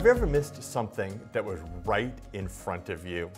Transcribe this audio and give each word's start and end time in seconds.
Have 0.00 0.06
you 0.06 0.12
ever 0.12 0.26
missed 0.26 0.62
something 0.62 1.20
that 1.34 1.44
was 1.44 1.60
right 1.84 2.14
in 2.32 2.48
front 2.48 2.88
of 2.88 3.06
you? 3.06 3.30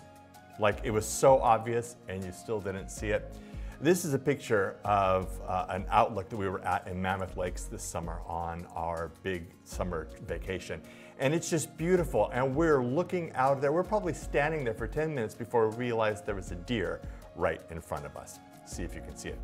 Like 0.61 0.79
it 0.85 0.93
was 0.93 1.05
so 1.05 1.41
obvious 1.41 1.97
and 2.07 2.23
you 2.23 2.31
still 2.31 2.61
didn't 2.61 2.89
see 2.89 3.09
it? 3.09 3.35
This 3.81 4.05
is 4.05 4.15
a 4.15 4.19
picture 4.19 4.77
of 4.85 5.41
uh, 5.49 5.67
an 5.71 5.85
outlook 5.91 6.29
that 6.29 6.37
we 6.37 6.49
were 6.49 6.65
at 6.65 6.87
in 6.87 7.03
Mammoth 7.03 7.37
Lakes 7.37 7.65
this 7.65 7.83
summer 7.83 8.21
on 8.29 8.65
our 8.77 9.11
big 9.25 9.49
summer 9.65 10.07
vacation. 10.25 10.81
And 11.19 11.35
it's 11.35 11.51
just 11.51 11.77
beautiful. 11.77 12.31
And 12.33 12.55
we're 12.55 12.85
looking 12.85 13.33
out 13.33 13.61
there. 13.61 13.73
We're 13.73 13.83
probably 13.83 14.15
standing 14.15 14.63
there 14.63 14.73
for 14.73 14.87
10 14.87 15.13
minutes 15.13 15.35
before 15.35 15.69
we 15.69 15.77
realized 15.77 16.27
there 16.27 16.37
was 16.37 16.53
a 16.53 16.55
deer 16.55 17.01
right 17.35 17.61
in 17.71 17.81
front 17.81 18.07
of 18.07 18.17
us. 18.17 18.39
See 18.67 18.85
if 18.85 18.95
you 18.95 19.01
can 19.01 19.17
see 19.17 19.31
it. 19.31 19.41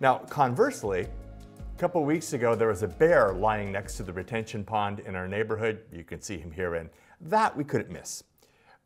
Now, 0.00 0.18
conversely, 0.18 1.06
a 1.78 1.80
couple 1.80 2.04
weeks 2.04 2.32
ago, 2.32 2.56
there 2.56 2.66
was 2.66 2.82
a 2.82 2.88
bear 2.88 3.32
lying 3.32 3.70
next 3.70 3.96
to 3.98 4.02
the 4.02 4.12
retention 4.12 4.64
pond 4.64 4.98
in 4.98 5.14
our 5.14 5.28
neighborhood. 5.28 5.78
You 5.92 6.02
can 6.02 6.20
see 6.20 6.36
him 6.36 6.50
here, 6.50 6.74
and 6.74 6.90
that 7.20 7.56
we 7.56 7.62
couldn't 7.62 7.88
miss. 7.88 8.24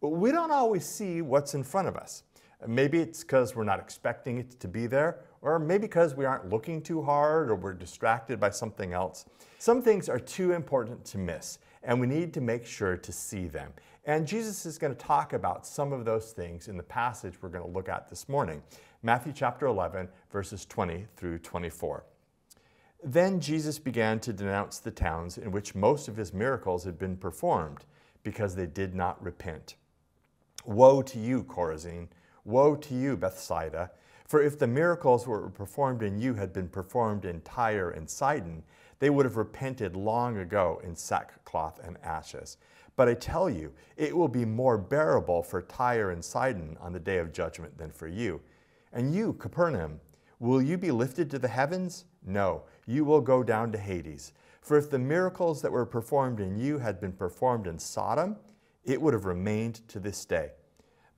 We 0.03 0.31
don't 0.31 0.51
always 0.51 0.85
see 0.85 1.23
what's 1.23 1.55
in 1.55 1.65
front 1.65 1.89
of 1.89 1.97
us. 1.97 2.25
Maybe 2.67 3.01
it's 3.01 3.23
because 3.23 3.57
we're 3.57 3.65
not 3.65 3.81
expecting 3.81 4.37
it 4.37 4.61
to 4.61 4.69
be 4.69 4.87
there, 4.87 5.21
or 5.41 5.59
maybe 5.59 5.83
because 5.83 6.15
we 6.15 6.27
aren't 6.27 6.51
looking 6.51 6.83
too 6.83 7.01
hard 7.01 7.49
or 7.49 7.55
we're 7.55 7.73
distracted 7.73 8.39
by 8.39 8.51
something 8.51 8.93
else. 8.93 9.25
Some 9.59 9.81
things 9.81 10.11
are 10.11 10.21
too 10.21 10.53
important 10.53 11.03
to 11.07 11.17
miss, 11.17 11.61
and 11.83 11.99
we 11.99 12.07
need 12.07 12.35
to 12.35 12.43
make 12.43 12.67
sure 12.67 12.99
to 12.99 13.11
see 13.11 13.47
them. 13.47 13.73
And 14.05 14.27
Jesus 14.27 14.67
is 14.67 14.77
going 14.77 14.95
to 14.95 15.03
talk 15.03 15.33
about 15.33 15.67
some 15.67 15.95
of 15.95 16.05
those 16.05 16.33
things 16.33 16.69
in 16.69 16.77
the 16.77 16.83
passage 16.83 17.41
we're 17.41 17.49
going 17.49 17.65
to 17.65 17.71
look 17.71 17.89
at 17.89 18.11
this 18.11 18.29
morning 18.29 18.63
Matthew 19.03 19.33
chapter 19.33 19.67
11, 19.67 20.11
verses 20.31 20.67
20 20.67 21.07
through 21.17 21.39
24. 21.39 22.05
Then 23.05 23.41
Jesus 23.41 23.81
began 23.81 24.21
to 24.21 24.33
denounce 24.33 24.79
the 24.79 24.93
towns 24.93 25.37
in 25.37 25.51
which 25.51 25.75
most 25.75 26.07
of 26.07 26.17
his 26.17 26.33
miracles 26.33 26.85
had 26.85 26.99
been 26.99 27.17
performed, 27.17 27.85
because 28.23 28.55
they 28.55 28.67
did 28.67 28.95
not 28.95 29.23
repent. 29.23 29.75
Woe 30.65 31.03
to 31.03 31.19
you, 31.19 31.43
Chorazin! 31.43 32.09
Woe 32.45 32.77
to 32.77 32.95
you, 32.95 33.17
Bethsaida! 33.17 33.91
For 34.25 34.41
if 34.41 34.59
the 34.59 34.69
miracles 34.69 35.27
were 35.27 35.51
performed 35.51 36.03
in 36.03 36.21
you 36.21 36.35
had 36.35 36.53
been 36.53 36.69
performed 36.69 37.25
in 37.25 37.41
Tyre 37.41 37.91
and 37.91 38.09
Sidon, 38.09 38.63
they 39.01 39.11
would 39.11 39.27
have 39.27 39.37
repented 39.37 39.97
long 39.97 40.39
ago 40.39 40.81
in 40.85 40.95
sackcloth 40.95 41.81
and 41.83 41.99
ashes. 42.05 42.57
But 42.95 43.09
I 43.09 43.15
tell 43.15 43.51
you, 43.51 43.73
it 43.97 44.17
will 44.17 44.29
be 44.29 44.45
more 44.45 44.79
bearable 44.79 45.43
for 45.43 45.63
Tyre 45.63 46.11
and 46.11 46.25
Sidon 46.25 46.77
on 46.81 46.93
the 46.93 47.01
day 47.01 47.19
of 47.19 47.33
judgment 47.33 47.77
than 47.77 47.91
for 47.91 48.07
you. 48.07 48.41
And 48.93 49.13
you, 49.13 49.33
Capernaum, 49.33 50.01
will 50.49 50.63
you 50.63 50.77
be 50.77 50.91
lifted 50.91 51.31
to 51.31 51.39
the 51.39 51.49
heavens? 51.49 52.05
No 52.25 52.63
you 52.87 53.05
will 53.05 53.21
go 53.21 53.43
down 53.43 53.73
to 53.73 53.79
Hades. 53.79 54.33
For 54.61 54.77
if 54.77 54.91
the 54.91 54.99
miracles 54.99 55.63
that 55.63 55.73
were 55.73 55.87
performed 55.87 56.41
in 56.41 56.57
you 56.57 56.79
had 56.79 57.01
been 57.01 57.13
performed 57.13 57.67
in 57.67 57.79
Sodom, 57.79 58.37
it 58.85 59.01
would 59.01 59.15
have 59.15 59.25
remained 59.25 59.87
to 59.89 60.01
this 60.01 60.25
day. 60.25 60.51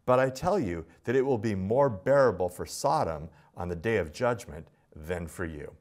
But 0.07 0.19
I 0.19 0.31
tell 0.31 0.59
you 0.59 0.85
that 1.05 1.17
it 1.17 1.25
will 1.25 1.39
be 1.39 1.55
more 1.55 1.89
bearable 1.89 2.49
for 2.49 2.67
Sodom 2.67 3.29
on 3.57 3.69
the 3.69 3.77
day 3.77 3.97
of 3.97 4.13
judgment 4.13 4.69
than 4.95 5.27
for 5.27 5.45
you. 5.45 5.73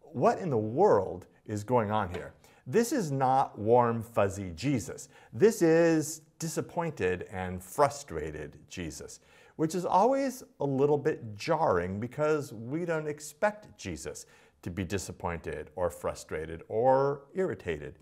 What 0.00 0.38
in 0.38 0.50
the 0.50 0.58
world 0.58 1.26
is 1.46 1.64
going 1.64 1.90
on 1.90 2.10
here? 2.10 2.34
This 2.66 2.92
is 2.92 3.10
not 3.10 3.58
warm, 3.58 4.02
fuzzy 4.02 4.52
Jesus. 4.54 5.08
This 5.32 5.60
is 5.60 6.22
disappointed 6.38 7.26
and 7.30 7.62
frustrated 7.62 8.58
Jesus, 8.68 9.20
which 9.56 9.74
is 9.74 9.84
always 9.84 10.42
a 10.60 10.64
little 10.64 10.98
bit 10.98 11.36
jarring 11.36 12.00
because 12.00 12.52
we 12.52 12.84
don't 12.84 13.06
expect 13.06 13.76
Jesus 13.78 14.26
to 14.62 14.70
be 14.70 14.84
disappointed 14.84 15.70
or 15.76 15.90
frustrated 15.90 16.62
or 16.68 17.22
irritated. 17.34 17.98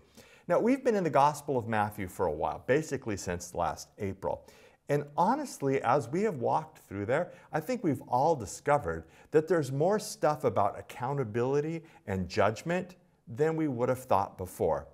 Now, 0.47 0.59
we've 0.59 0.83
been 0.83 0.95
in 0.95 1.03
the 1.03 1.09
Gospel 1.09 1.57
of 1.57 1.67
Matthew 1.67 2.07
for 2.07 2.25
a 2.25 2.31
while, 2.31 2.63
basically 2.67 3.17
since 3.17 3.53
last 3.53 3.89
April. 3.99 4.45
And 4.89 5.05
honestly, 5.15 5.81
as 5.81 6.09
we 6.09 6.23
have 6.23 6.35
walked 6.35 6.79
through 6.79 7.05
there, 7.05 7.31
I 7.53 7.59
think 7.59 7.83
we've 7.83 8.01
all 8.07 8.35
discovered 8.35 9.05
that 9.31 9.47
there's 9.47 9.71
more 9.71 9.99
stuff 9.99 10.43
about 10.43 10.77
accountability 10.77 11.83
and 12.07 12.27
judgment 12.27 12.95
than 13.27 13.55
we 13.55 13.67
would 13.67 13.87
have 13.87 14.03
thought 14.03 14.37
before. 14.37 14.87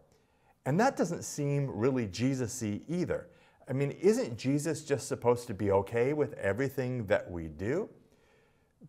And 0.66 0.80
that 0.80 0.96
doesn't 0.96 1.24
seem 1.24 1.68
really 1.72 2.06
Jesus 2.06 2.62
y 2.62 2.82
either. 2.88 3.28
I 3.70 3.74
mean, 3.74 3.92
isn't 3.92 4.38
Jesus 4.38 4.84
just 4.84 5.08
supposed 5.08 5.46
to 5.48 5.54
be 5.54 5.72
okay 5.72 6.14
with 6.14 6.34
everything 6.34 7.06
that 7.06 7.30
we 7.30 7.48
do? 7.48 7.88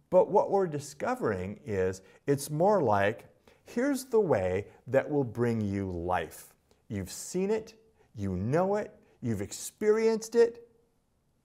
But 0.09 0.31
what 0.31 0.51
we're 0.51 0.67
discovering 0.67 1.61
is 1.67 2.01
it's 2.27 2.51
more 2.51 2.83
like 2.83 3.27
here's 3.67 4.07
the 4.07 4.21
way 4.21 4.67
that 4.87 5.09
will 5.09 5.25
bring 5.25 5.61
you 5.61 5.91
life. 5.91 6.55
You've 6.89 7.13
seen 7.13 7.51
it, 7.51 7.75
you 8.17 8.37
know 8.37 8.77
it, 8.77 8.95
you've 9.21 9.43
experienced 9.43 10.35
it. 10.35 10.67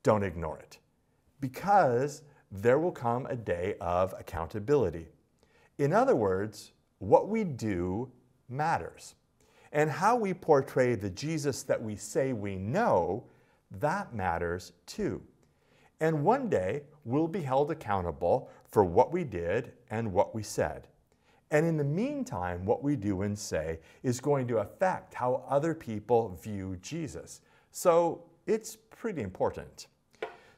Don't 0.01 0.24
ignore 0.24 0.57
it 0.59 0.79
because 1.41 2.24
there 2.51 2.79
will 2.79 2.91
come 2.91 3.25
a 3.25 3.35
day 3.35 3.75
of 3.81 4.13
accountability. 4.18 5.07
In 5.78 5.91
other 5.91 6.16
words, 6.16 6.72
what 7.00 7.28
we 7.28 7.44
do 7.44 8.12
matters. 8.47 9.16
And 9.75 9.91
how 9.91 10.16
we 10.16 10.34
portray 10.34 10.96
the 10.96 11.09
Jesus 11.09 11.63
that 11.63 11.84
we 11.84 11.97
say 11.97 12.31
we 12.31 12.56
know, 12.56 13.25
that 13.72 14.16
matters 14.16 14.72
too. 14.86 15.22
And 16.00 16.24
one 16.24 16.47
day, 16.47 16.84
we'll 17.03 17.28
be 17.28 17.41
held 17.41 17.72
accountable 17.72 18.50
for 18.63 18.86
what 18.86 19.12
we 19.12 19.25
did 19.25 19.74
and 19.91 20.13
what 20.13 20.34
we 20.34 20.44
said. 20.44 20.88
And 21.52 21.66
in 21.66 21.75
the 21.75 21.84
meantime, 21.84 22.66
what 22.66 22.84
we 22.84 22.96
do 22.96 23.24
and 23.24 23.38
say 23.38 23.80
is 24.02 24.22
going 24.22 24.47
to 24.47 24.59
affect 24.59 25.13
how 25.13 25.44
other 25.50 25.74
people 25.74 26.40
view 26.42 26.78
Jesus. 26.81 27.42
So 27.72 28.24
it's 28.47 28.78
pretty 28.90 29.24
important. 29.24 29.88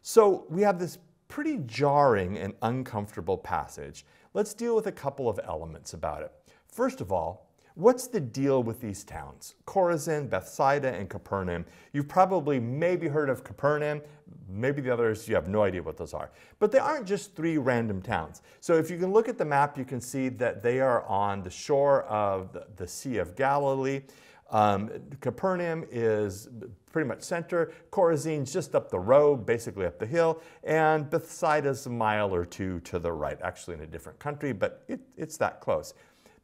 So 0.03 0.45
we 0.47 0.61
have 0.61 0.77
this 0.77 0.99
pretty 1.27 1.57
jarring 1.65 2.37
and 2.37 2.53
uncomfortable 2.61 3.37
passage. 3.37 4.05
Let's 4.35 4.53
deal 4.53 4.75
with 4.75 4.85
a 4.85 4.91
couple 4.91 5.27
of 5.27 5.39
elements 5.43 5.95
about 5.95 6.21
it. 6.21 6.31
First 6.67 7.01
of 7.01 7.11
all, 7.11 7.46
What's 7.77 8.07
the 8.07 8.19
deal 8.19 8.63
with 8.63 8.81
these 8.81 9.03
towns? 9.03 9.53
Chorazin, 9.67 10.31
Bethsaida, 10.31 10.95
and 10.95 11.07
Capernaum. 11.07 11.63
You've 11.93 12.07
probably 12.07 12.59
maybe 12.59 13.07
heard 13.07 13.29
of 13.29 13.43
Capernaum, 13.43 14.01
maybe 14.49 14.81
the 14.81 14.91
others, 14.91 15.27
you 15.27 15.35
have 15.35 15.47
no 15.47 15.61
idea 15.61 15.83
what 15.83 15.95
those 15.95 16.15
are. 16.15 16.31
But 16.57 16.71
they 16.71 16.79
aren't 16.79 17.05
just 17.05 17.35
three 17.35 17.59
random 17.59 18.01
towns. 18.01 18.41
So 18.61 18.77
if 18.77 18.89
you 18.89 18.97
can 18.97 19.13
look 19.13 19.29
at 19.29 19.37
the 19.37 19.45
map, 19.45 19.77
you 19.77 19.85
can 19.85 20.01
see 20.01 20.27
that 20.29 20.63
they 20.63 20.79
are 20.79 21.03
on 21.03 21.43
the 21.43 21.51
shore 21.51 22.05
of 22.05 22.57
the, 22.77 22.87
Sea 22.87 23.17
of 23.17 23.35
Galilee. 23.35 24.01
Um, 24.49 24.89
Capernaum 25.21 25.85
is 25.91 26.49
pretty 26.91 27.07
much 27.07 27.21
center. 27.21 27.73
Chorazin's 27.91 28.51
just 28.51 28.73
up 28.73 28.89
the 28.89 28.97
road, 28.97 29.45
basically 29.45 29.85
up 29.85 29.99
the 29.99 30.07
hill. 30.07 30.41
And 30.63 31.11
Bethsaida's 31.11 31.85
a 31.85 31.91
mile 31.91 32.33
or 32.33 32.43
two 32.43 32.79
to 32.79 32.97
the 32.97 33.11
right, 33.11 33.37
actually 33.43 33.75
in 33.75 33.81
a 33.81 33.87
different 33.87 34.17
country, 34.17 34.51
but 34.51 34.83
it, 34.87 34.99
it's 35.15 35.37
that 35.37 35.61
close. 35.61 35.93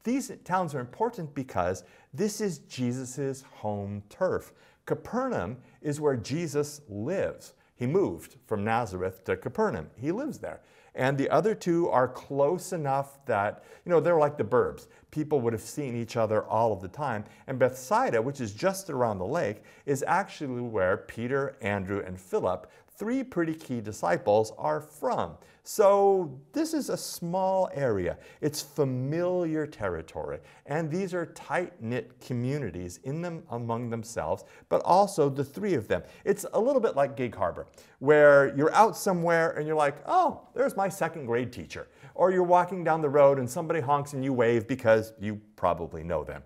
These 0.03 0.31
towns 0.43 0.75
are 0.75 0.79
important 0.79 1.33
because 1.33 1.83
this 2.13 2.41
is 2.41 2.59
Jesus' 2.59 3.43
home 3.53 4.03
turf. 4.09 4.53
Capernaum 4.85 5.57
is 5.81 6.01
where 6.01 6.17
Jesus 6.17 6.81
lives. 6.89 7.53
He 7.75 7.87
moved 7.87 8.35
from 8.45 8.63
Nazareth 8.63 9.23
to 9.25 9.37
Capernaum. 9.37 9.89
He 9.97 10.11
lives 10.11 10.39
there. 10.39 10.61
And 10.95 11.17
the 11.17 11.29
other 11.29 11.55
two 11.55 11.89
are 11.89 12.07
close 12.07 12.71
enough 12.71 13.25
that, 13.25 13.63
you 13.83 13.89
know, 13.89 13.99
they're 13.99 14.19
like 14.19 14.37
the 14.37 14.43
burbs. 14.43 14.87
People 15.09 15.41
would 15.41 15.53
have 15.53 15.61
seen 15.61 15.95
each 15.95 16.17
other 16.17 16.43
all 16.43 16.71
of 16.71 16.81
the 16.81 16.87
time. 16.87 17.23
And 17.47 17.57
Bethsaida, 17.57 18.21
which 18.21 18.41
is 18.41 18.53
just 18.53 18.89
around 18.89 19.17
the 19.17 19.25
lake, 19.25 19.63
is 19.85 20.03
actually 20.05 20.61
where 20.61 20.97
Peter, 20.97 21.57
Andrew, 21.61 22.03
and 22.05 22.19
Philip 22.19 22.69
three 22.95 23.23
pretty 23.23 23.55
key 23.55 23.81
disciples 23.81 24.53
are 24.57 24.81
from. 24.81 25.35
So 25.65 26.41
this 26.51 26.73
is 26.73 26.89
a 26.89 26.97
small 26.97 27.69
area. 27.73 28.17
It's 28.41 28.61
familiar 28.61 29.65
territory. 29.65 30.39
And 30.65 30.91
these 30.91 31.13
are 31.13 31.27
tight-knit 31.27 32.19
communities 32.19 32.99
in 33.05 33.21
them 33.21 33.43
among 33.49 33.89
themselves, 33.89 34.43
but 34.67 34.81
also 34.83 35.29
the 35.29 35.43
three 35.43 35.73
of 35.75 35.87
them. 35.87 36.03
It's 36.25 36.45
a 36.51 36.59
little 36.59 36.81
bit 36.81 36.97
like 36.97 37.15
Gig 37.15 37.33
Harbor, 37.33 37.67
where 37.99 38.53
you're 38.57 38.75
out 38.75 38.97
somewhere 38.97 39.51
and 39.51 39.65
you're 39.65 39.77
like, 39.77 39.95
oh, 40.05 40.41
there's 40.53 40.75
my 40.75 40.89
second 40.89 41.27
grade 41.27 41.53
teacher. 41.53 41.87
Or 42.13 42.29
you're 42.29 42.43
walking 42.43 42.83
down 42.83 43.01
the 43.01 43.09
road 43.09 43.39
and 43.39 43.49
somebody 43.49 43.79
honks 43.79 44.11
and 44.11 44.23
you 44.23 44.33
wave 44.33 44.67
because 44.67 45.13
you 45.17 45.39
probably 45.55 46.03
know 46.03 46.25
them. 46.25 46.43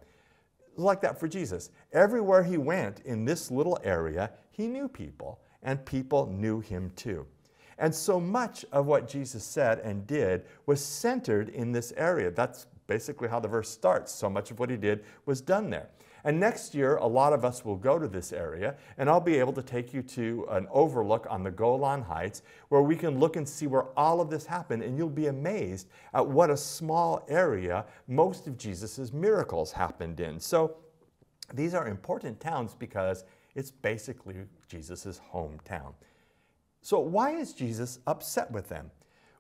like 0.78 1.02
that 1.02 1.20
for 1.20 1.28
Jesus. 1.28 1.72
Everywhere 1.94 2.44
he 2.44 2.58
went 2.58 3.02
in 3.02 3.26
this 3.26 3.52
little 3.52 3.80
area, 3.84 4.32
he 4.52 4.68
knew 4.68 4.88
people 4.88 5.40
and 5.64 5.84
people 5.86 6.28
knew 6.28 6.60
him 6.60 6.92
too. 6.96 7.26
And 7.78 7.94
so 7.94 8.20
much 8.20 8.66
of 8.72 8.86
what 8.88 9.08
Jesus 9.08 9.44
said 9.44 9.80
and 9.80 10.08
did 10.08 10.46
was 10.66 10.84
centered 10.84 11.50
in 11.50 11.72
this 11.72 11.94
area. 11.96 12.32
That's 12.32 12.66
basically 12.88 13.28
how 13.28 13.40
the 13.40 13.48
verse 13.48 13.70
starts. 13.70 14.12
So 14.12 14.30
much 14.30 14.52
of 14.52 14.60
what 14.60 14.70
he 14.70 14.78
did 14.78 15.04
was 15.26 15.42
done 15.42 15.70
there. 15.70 15.90
And 16.24 16.40
next 16.40 16.74
year, 16.76 16.98
a 16.98 17.08
lot 17.08 17.32
of 17.32 17.46
us 17.46 17.64
will 17.64 17.78
go 17.78 17.98
to 17.98 18.08
this 18.08 18.34
area, 18.34 18.76
and 18.98 19.10
I'll 19.10 19.22
be 19.22 19.36
able 19.36 19.54
to 19.54 19.62
take 19.62 19.94
you 19.94 20.02
to 20.02 20.46
an 20.50 20.68
overlook 20.72 21.26
on 21.30 21.44
the 21.44 21.52
Golan 21.52 22.02
Heights 22.02 22.42
where 22.68 22.82
we 22.82 22.98
can 22.98 23.20
look 23.20 23.38
and 23.38 23.48
see 23.48 23.68
where 23.68 23.86
all 23.96 24.20
of 24.20 24.30
this 24.30 24.46
happened, 24.46 24.84
and 24.84 24.98
you'll 24.98 25.10
be 25.10 25.28
amazed 25.28 25.88
at 26.14 26.28
what 26.28 26.50
a 26.50 26.58
small 26.58 27.26
area 27.30 27.86
most 28.08 28.48
of 28.48 28.58
Jesus' 28.58 29.14
miracles 29.14 29.72
happened 29.72 30.20
in. 30.20 30.40
So 30.40 30.78
these 31.54 31.74
are 31.74 31.88
important 31.88 32.42
towns 32.42 32.76
because 32.78 33.24
It's 33.58 33.72
basically 33.72 34.36
Jesus' 34.70 35.20
hometown. 35.34 35.96
So, 36.82 37.00
why 37.00 37.32
is 37.32 37.54
Jesus 37.54 38.00
upset 38.08 38.52
with 38.52 38.70
them? 38.70 38.92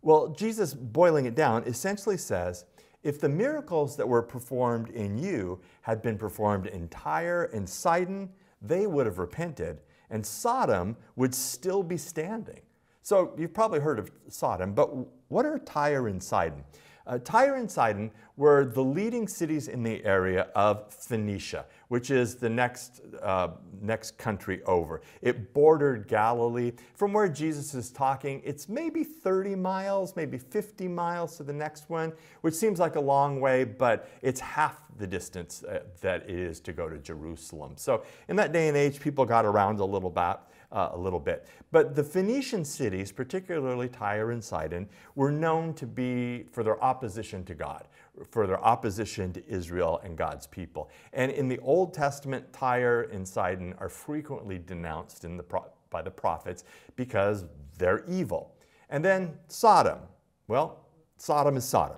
Well, 0.01 0.29
Jesus, 0.29 0.73
boiling 0.73 1.25
it 1.25 1.35
down, 1.35 1.63
essentially 1.63 2.17
says 2.17 2.65
if 3.03 3.19
the 3.19 3.29
miracles 3.29 3.95
that 3.97 4.07
were 4.07 4.21
performed 4.21 4.89
in 4.89 5.17
you 5.17 5.59
had 5.81 6.01
been 6.01 6.17
performed 6.17 6.67
in 6.67 6.87
Tyre 6.89 7.49
and 7.53 7.67
Sidon, 7.67 8.29
they 8.61 8.87
would 8.87 9.05
have 9.05 9.19
repented, 9.19 9.81
and 10.09 10.25
Sodom 10.25 10.97
would 11.15 11.33
still 11.33 11.83
be 11.83 11.97
standing. 11.97 12.61
So, 13.01 13.33
you've 13.37 13.53
probably 13.53 13.79
heard 13.79 13.99
of 13.99 14.11
Sodom, 14.27 14.73
but 14.73 14.89
what 15.29 15.45
are 15.45 15.59
Tyre 15.59 16.07
and 16.07 16.21
Sidon? 16.21 16.63
Uh, 17.07 17.17
Tyre 17.19 17.55
and 17.55 17.71
Sidon 17.71 18.11
were 18.35 18.65
the 18.65 18.83
leading 18.83 19.27
cities 19.27 19.69
in 19.69 19.81
the 19.81 20.03
area 20.03 20.47
of 20.53 20.93
Phoenicia, 20.93 21.65
which 21.87 22.11
is 22.11 22.35
the 22.35 22.49
next, 22.49 23.01
uh, 23.21 23.49
next 23.81 24.17
country 24.17 24.61
over. 24.63 25.01
It 25.21 25.53
bordered 25.53 26.07
Galilee. 26.07 26.73
From 26.95 27.13
where 27.13 27.29
Jesus 27.29 27.73
is 27.73 27.91
talking, 27.91 28.41
it's 28.43 28.67
maybe 28.67 29.03
30 29.03 29.55
miles, 29.55 30.15
maybe 30.15 30.37
50 30.37 30.87
miles 30.87 31.37
to 31.37 31.43
the 31.43 31.53
next 31.53 31.89
one, 31.89 32.13
which 32.41 32.53
seems 32.53 32.79
like 32.79 32.95
a 32.95 33.01
long 33.01 33.39
way, 33.39 33.63
but 33.63 34.09
it's 34.21 34.39
half 34.39 34.81
the 34.97 35.07
distance 35.07 35.63
uh, 35.63 35.79
that 36.01 36.23
it 36.23 36.37
is 36.37 36.59
to 36.61 36.73
go 36.73 36.89
to 36.89 36.97
Jerusalem. 36.97 37.73
So 37.75 38.03
in 38.27 38.35
that 38.37 38.51
day 38.51 38.67
and 38.67 38.75
age, 38.75 38.99
people 38.99 39.25
got 39.25 39.45
around 39.45 39.79
a 39.79 39.85
little 39.85 40.09
bit 40.09 40.37
uh, 40.71 40.89
a 40.93 40.97
little 40.97 41.19
bit. 41.19 41.47
But 41.71 41.95
the 41.95 42.03
Phoenician 42.03 42.65
cities, 42.65 43.11
particularly 43.11 43.89
Tyre 43.89 44.31
and 44.31 44.43
Sidon, 44.43 44.87
were 45.15 45.31
known 45.31 45.73
to 45.75 45.85
be 45.85 46.43
for 46.51 46.63
their 46.63 46.81
opposition 46.83 47.43
to 47.45 47.53
God, 47.53 47.87
for 48.29 48.47
their 48.47 48.63
opposition 48.63 49.33
to 49.33 49.47
Israel 49.47 49.99
and 50.03 50.17
God's 50.17 50.47
people. 50.47 50.89
And 51.13 51.31
in 51.31 51.47
the 51.47 51.59
Old 51.59 51.93
Testament, 51.93 52.51
Tyre 52.53 53.03
and 53.11 53.27
Sidon 53.27 53.73
are 53.79 53.89
frequently 53.89 54.57
denounced 54.57 55.21
the 55.21 55.43
by 55.89 56.01
the 56.01 56.11
prophets 56.11 56.63
because 56.95 57.45
they're 57.77 58.03
evil. 58.07 58.55
And 58.89 59.03
then 59.03 59.37
Sodom. 59.47 59.99
Well, 60.47 60.85
Sodom 61.17 61.57
is 61.57 61.65
Sodom 61.65 61.97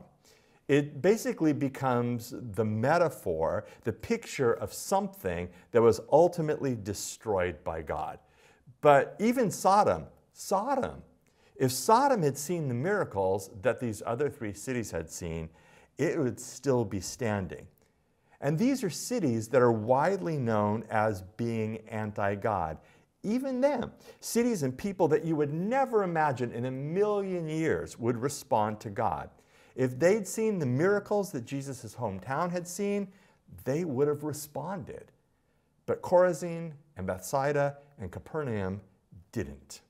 it 0.69 1.01
basically 1.01 1.51
becomes 1.51 2.31
the 2.53 2.63
metaphor, 2.63 3.65
the 3.85 3.91
picture 3.91 4.53
of 4.53 4.71
something 4.71 5.49
that 5.71 5.81
was 5.81 5.99
ultimately 6.11 6.75
destroyed 6.75 7.61
by 7.63 7.81
God. 7.81 8.19
But 8.81 9.15
even 9.19 9.49
Sodom, 9.49 10.05
Sodom, 10.31 11.01
if 11.55 11.71
Sodom 11.71 12.21
had 12.21 12.37
seen 12.37 12.67
the 12.67 12.75
miracles 12.75 13.49
that 13.63 13.79
these 13.79 14.03
other 14.05 14.29
three 14.29 14.53
cities 14.53 14.91
had 14.91 15.09
seen, 15.09 15.49
it 15.99 16.17
would 16.17 16.39
still 16.39 16.85
be 16.85 17.01
standing. 17.01 17.67
And 18.41 18.57
these 18.57 18.83
are 18.85 18.89
cities 18.89 19.49
that 19.49 19.61
are 19.61 19.71
widely 19.71 20.37
known 20.37 20.85
as 20.89 21.21
being 21.35 21.79
anti 21.89 22.35
God. 22.35 22.77
Even 23.21 23.59
them, 23.59 23.91
cities 24.21 24.63
and 24.63 24.75
people 24.75 25.09
that 25.09 25.25
you 25.25 25.35
would 25.35 25.53
never 25.53 26.03
imagine 26.03 26.53
in 26.53 26.65
a 26.65 26.71
million 26.71 27.49
years 27.49 27.99
would 27.99 28.15
respond 28.15 28.79
to 28.79 28.89
God. 28.89 29.29
If 29.75 29.99
they'd 29.99 30.25
seen 30.25 30.57
the 30.57 30.65
miracles 30.65 31.33
that 31.33 31.45
Jesus' 31.45 31.95
hometown 31.95 32.49
had 32.49 32.65
seen, 32.65 33.09
they 33.65 33.83
would 33.83 34.07
have 34.07 34.23
responded. 34.23 35.11
But 35.85 36.01
Chorazin 36.01 36.71
and 36.95 37.05
Bethsaida 37.05 37.75
and 37.99 38.09
Capernaum 38.09 38.79
didn't. 39.33 39.81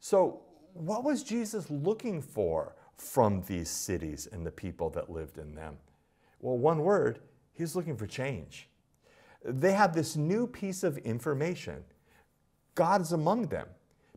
So, 0.00 0.42
what 0.74 1.02
was 1.02 1.22
Jesus 1.22 1.70
looking 1.70 2.20
for 2.20 2.74
from 2.98 3.42
these 3.46 3.70
cities 3.70 4.28
and 4.30 4.44
the 4.46 4.50
people 4.50 4.90
that 4.90 5.10
lived 5.10 5.38
in 5.38 5.54
them? 5.54 5.78
Well, 6.40 6.58
one 6.58 6.82
word, 6.82 7.20
he's 7.54 7.74
looking 7.74 7.96
for 7.96 8.06
change. 8.06 8.68
They 9.44 9.72
have 9.72 9.94
this 9.94 10.16
new 10.16 10.46
piece 10.46 10.82
of 10.82 10.98
information. 10.98 11.84
God 12.74 13.00
is 13.00 13.12
among 13.12 13.46
them. 13.46 13.68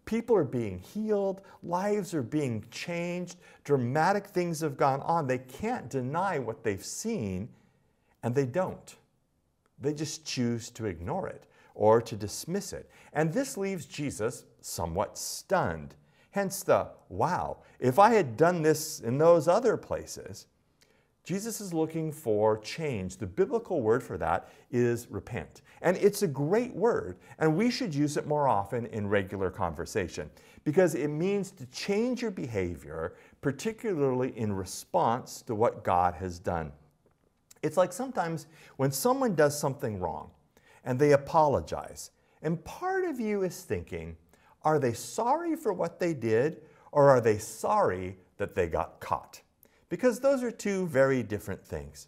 People 0.06 0.36
are 0.36 0.44
being 0.44 0.80
healed, 0.80 1.42
lives 1.64 2.14
are 2.14 2.24
being 2.24 2.66
changed, 2.72 3.38
dramatic 3.64 4.28
things 4.28 4.60
have 4.62 4.76
gone 4.76 5.00
on. 5.02 5.28
They 5.28 5.38
can't 5.38 5.90
deny 5.90 6.40
what 6.40 6.64
they've 6.64 6.84
seen, 6.84 7.50
and 8.24 8.34
they 8.34 8.46
don't. 8.46 8.96
They 9.80 9.94
just 9.94 10.26
choose 10.26 10.70
to 10.72 10.86
ignore 10.86 11.28
it 11.28 11.46
or 11.76 12.02
to 12.02 12.16
dismiss 12.16 12.74
it. 12.74 12.90
And 13.14 13.32
this 13.32 13.58
leaves 13.58 13.86
Jesus 13.86 14.46
somewhat 14.62 15.18
stunned. 15.18 15.96
Hence 16.32 16.64
the, 16.64 16.88
wow, 17.10 17.58
if 17.80 18.00
I 18.00 18.14
had 18.14 18.38
done 18.38 18.62
this 18.62 19.00
in 19.00 19.18
those 19.18 19.48
other 19.48 19.78
places, 19.78 20.48
Jesus 21.24 21.62
is 21.62 21.74
looking 21.74 22.12
for 22.12 22.58
change. 22.58 23.18
The 23.18 23.28
biblical 23.28 23.82
word 23.82 24.02
for 24.02 24.18
that 24.18 24.50
is 24.72 25.08
repent. 25.12 25.62
And 25.82 25.98
it's 25.98 26.24
a 26.24 26.28
great 26.28 26.74
word, 26.76 27.18
and 27.38 27.56
we 27.56 27.70
should 27.70 27.94
use 27.94 28.18
it 28.18 28.26
more 28.26 28.48
often 28.48 28.88
in 28.88 29.08
regular 29.08 29.52
conversation 29.52 30.30
because 30.64 30.96
it 30.96 31.10
means 31.10 31.52
to 31.52 31.66
change 31.68 32.22
your 32.22 32.32
behavior, 32.32 33.14
particularly 33.42 34.36
in 34.38 34.54
response 34.54 35.42
to 35.44 35.56
what 35.56 35.84
God 35.84 36.16
has 36.16 36.40
done. 36.40 36.72
It's 37.62 37.78
like 37.78 37.94
sometimes 37.94 38.48
when 38.78 38.92
someone 38.92 39.36
does 39.36 39.60
something 39.60 40.00
wrong, 40.00 40.32
and 40.84 40.98
they 40.98 41.12
apologize. 41.12 42.12
And 42.42 42.64
part 42.64 43.04
of 43.06 43.20
you 43.20 43.44
is 43.44 43.62
thinking, 43.62 44.18
are 44.64 44.80
they 44.80 44.94
sorry 44.94 45.56
for 45.56 45.74
what 45.74 46.00
they 46.00 46.14
did 46.14 46.62
or 46.92 47.10
are 47.10 47.22
they 47.22 47.38
sorry 47.38 48.18
that 48.38 48.56
they 48.56 48.68
got 48.68 49.00
caught? 49.00 49.42
Because 49.90 50.20
those 50.20 50.44
are 50.44 50.52
two 50.52 50.88
very 50.88 51.24
different 51.24 51.66
things. 51.66 52.08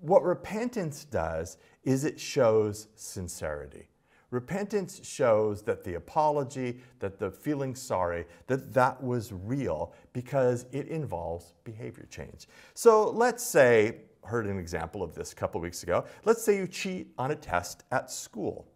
What 0.00 0.22
repentance 0.22 1.04
does 1.04 1.58
is 1.84 2.04
it 2.04 2.18
shows 2.18 2.88
sincerity. 2.96 3.88
Repentance 4.30 5.06
shows 5.06 5.60
that 5.62 5.84
the 5.84 5.94
apology, 5.94 6.80
that 7.00 7.18
the 7.18 7.30
feeling 7.30 7.74
sorry, 7.74 8.24
that 8.46 8.72
that 8.72 9.02
was 9.02 9.30
real 9.30 9.92
because 10.14 10.64
it 10.72 10.88
involves 10.88 11.52
behavior 11.64 12.06
change. 12.10 12.48
So 12.72 13.10
let's 13.10 13.44
say 13.44 13.96
heard 14.24 14.46
an 14.46 14.58
example 14.58 15.02
of 15.02 15.14
this 15.14 15.32
a 15.32 15.34
couple 15.34 15.60
weeks 15.60 15.82
ago. 15.82 16.04
Let's 16.24 16.42
say 16.42 16.56
you 16.56 16.66
cheat 16.66 17.12
on 17.18 17.30
a 17.30 17.36
test 17.36 17.84
at 17.92 18.10
school 18.10 18.66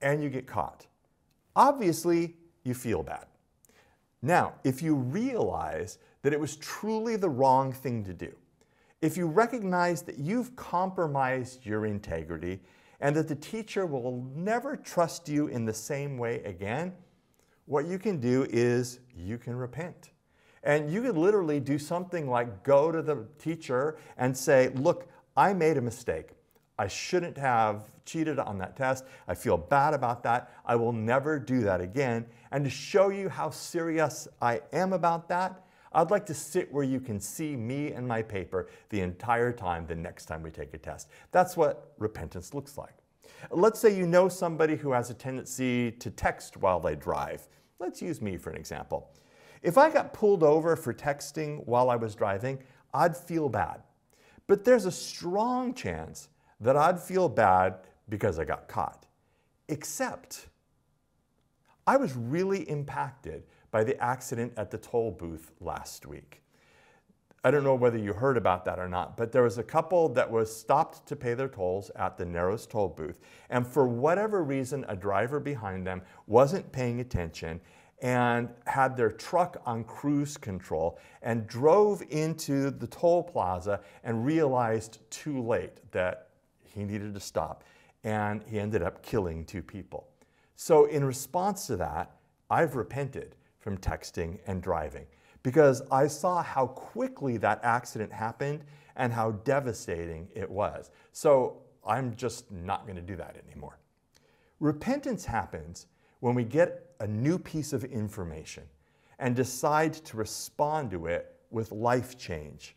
and 0.00 0.22
you 0.22 0.30
get 0.30 0.46
caught. 0.46 0.87
Obviously, 1.58 2.36
you 2.62 2.72
feel 2.72 3.02
bad. 3.02 3.26
Now, 4.22 4.54
if 4.62 4.80
you 4.80 4.94
realize 4.94 5.98
that 6.22 6.32
it 6.32 6.38
was 6.38 6.54
truly 6.56 7.16
the 7.16 7.28
wrong 7.28 7.72
thing 7.72 8.04
to 8.04 8.14
do, 8.14 8.32
if 9.02 9.16
you 9.16 9.26
recognize 9.26 10.02
that 10.02 10.18
you've 10.18 10.54
compromised 10.54 11.66
your 11.66 11.84
integrity 11.84 12.60
and 13.00 13.14
that 13.16 13.26
the 13.26 13.34
teacher 13.34 13.86
will 13.86 14.24
never 14.36 14.76
trust 14.76 15.28
you 15.28 15.48
in 15.48 15.64
the 15.64 15.74
same 15.74 16.16
way 16.16 16.44
again, 16.44 16.92
what 17.66 17.86
you 17.86 17.98
can 17.98 18.20
do 18.20 18.46
is 18.50 19.00
you 19.16 19.36
can 19.36 19.56
repent. 19.56 20.10
And 20.62 20.88
you 20.88 21.02
could 21.02 21.16
literally 21.16 21.58
do 21.58 21.76
something 21.76 22.30
like 22.30 22.62
go 22.62 22.92
to 22.92 23.02
the 23.02 23.26
teacher 23.40 23.98
and 24.16 24.36
say, 24.36 24.68
Look, 24.76 25.08
I 25.36 25.54
made 25.54 25.76
a 25.76 25.80
mistake. 25.82 26.30
I 26.78 26.86
shouldn't 26.86 27.36
have 27.36 27.90
cheated 28.08 28.38
on 28.38 28.58
that 28.58 28.76
test. 28.76 29.04
I 29.28 29.34
feel 29.34 29.56
bad 29.56 29.94
about 29.94 30.22
that. 30.24 30.50
I 30.64 30.74
will 30.74 30.92
never 30.92 31.38
do 31.38 31.60
that 31.60 31.80
again. 31.80 32.26
And 32.50 32.64
to 32.64 32.70
show 32.70 33.10
you 33.10 33.28
how 33.28 33.50
serious 33.50 34.26
I 34.42 34.62
am 34.72 34.92
about 34.92 35.28
that, 35.28 35.64
I'd 35.92 36.10
like 36.10 36.26
to 36.26 36.34
sit 36.34 36.72
where 36.72 36.84
you 36.84 37.00
can 37.00 37.20
see 37.20 37.54
me 37.56 37.92
and 37.92 38.06
my 38.06 38.22
paper 38.22 38.68
the 38.88 39.00
entire 39.00 39.52
time 39.52 39.86
the 39.86 39.94
next 39.94 40.26
time 40.26 40.42
we 40.42 40.50
take 40.50 40.74
a 40.74 40.78
test. 40.78 41.08
That's 41.32 41.56
what 41.56 41.94
repentance 41.98 42.54
looks 42.54 42.76
like. 42.76 42.94
Let's 43.50 43.78
say 43.78 43.96
you 43.96 44.06
know 44.06 44.28
somebody 44.28 44.76
who 44.76 44.92
has 44.92 45.10
a 45.10 45.14
tendency 45.14 45.92
to 45.92 46.10
text 46.10 46.56
while 46.56 46.80
they 46.80 46.96
drive. 46.96 47.46
Let's 47.78 48.02
use 48.02 48.20
me 48.20 48.36
for 48.36 48.50
an 48.50 48.56
example. 48.56 49.10
If 49.62 49.78
I 49.78 49.90
got 49.90 50.12
pulled 50.12 50.42
over 50.42 50.76
for 50.76 50.92
texting 50.92 51.66
while 51.66 51.90
I 51.90 51.96
was 51.96 52.14
driving, 52.14 52.58
I'd 52.92 53.16
feel 53.16 53.48
bad. 53.48 53.82
But 54.46 54.64
there's 54.64 54.86
a 54.86 54.92
strong 54.92 55.74
chance 55.74 56.28
that 56.60 56.76
I'd 56.76 57.00
feel 57.00 57.28
bad 57.28 57.76
because 58.08 58.38
I 58.38 58.44
got 58.44 58.68
caught. 58.68 59.06
Except 59.68 60.48
I 61.86 61.96
was 61.96 62.14
really 62.14 62.68
impacted 62.68 63.44
by 63.70 63.84
the 63.84 64.02
accident 64.02 64.52
at 64.56 64.70
the 64.70 64.78
toll 64.78 65.10
booth 65.10 65.52
last 65.60 66.06
week. 66.06 66.42
I 67.44 67.50
don't 67.50 67.62
know 67.64 67.76
whether 67.76 67.98
you 67.98 68.12
heard 68.12 68.36
about 68.36 68.64
that 68.64 68.78
or 68.78 68.88
not, 68.88 69.16
but 69.16 69.30
there 69.30 69.42
was 69.42 69.58
a 69.58 69.62
couple 69.62 70.08
that 70.10 70.30
was 70.30 70.54
stopped 70.54 71.06
to 71.06 71.16
pay 71.16 71.34
their 71.34 71.48
tolls 71.48 71.90
at 71.94 72.18
the 72.18 72.24
Narrows 72.24 72.66
toll 72.66 72.88
booth. 72.88 73.20
And 73.48 73.66
for 73.66 73.86
whatever 73.86 74.42
reason, 74.42 74.84
a 74.88 74.96
driver 74.96 75.38
behind 75.38 75.86
them 75.86 76.02
wasn't 76.26 76.70
paying 76.72 77.00
attention 77.00 77.60
and 78.02 78.48
had 78.66 78.96
their 78.96 79.10
truck 79.10 79.60
on 79.66 79.84
cruise 79.84 80.36
control 80.36 80.98
and 81.22 81.46
drove 81.46 82.02
into 82.10 82.70
the 82.70 82.86
toll 82.86 83.22
plaza 83.22 83.80
and 84.04 84.24
realized 84.24 84.98
too 85.10 85.42
late 85.42 85.80
that 85.92 86.28
he 86.64 86.84
needed 86.84 87.14
to 87.14 87.20
stop. 87.20 87.64
And 88.08 88.42
he 88.46 88.58
ended 88.58 88.82
up 88.82 89.02
killing 89.02 89.44
two 89.44 89.62
people. 89.62 90.08
So, 90.56 90.86
in 90.86 91.04
response 91.04 91.66
to 91.66 91.76
that, 91.76 92.16
I've 92.48 92.74
repented 92.74 93.36
from 93.58 93.76
texting 93.76 94.38
and 94.46 94.62
driving 94.62 95.04
because 95.42 95.82
I 95.90 96.06
saw 96.06 96.42
how 96.42 96.68
quickly 96.68 97.36
that 97.36 97.60
accident 97.62 98.10
happened 98.10 98.64
and 98.96 99.12
how 99.12 99.32
devastating 99.32 100.26
it 100.34 100.50
was. 100.50 100.90
So, 101.12 101.58
I'm 101.86 102.16
just 102.16 102.50
not 102.50 102.86
going 102.86 102.96
to 102.96 103.02
do 103.02 103.14
that 103.16 103.36
anymore. 103.46 103.78
Repentance 104.58 105.26
happens 105.26 105.86
when 106.20 106.34
we 106.34 106.44
get 106.44 106.94
a 107.00 107.06
new 107.06 107.38
piece 107.38 107.74
of 107.74 107.84
information 107.84 108.62
and 109.18 109.36
decide 109.36 109.92
to 109.92 110.16
respond 110.16 110.90
to 110.92 111.06
it 111.08 111.36
with 111.50 111.72
life 111.72 112.16
change. 112.16 112.74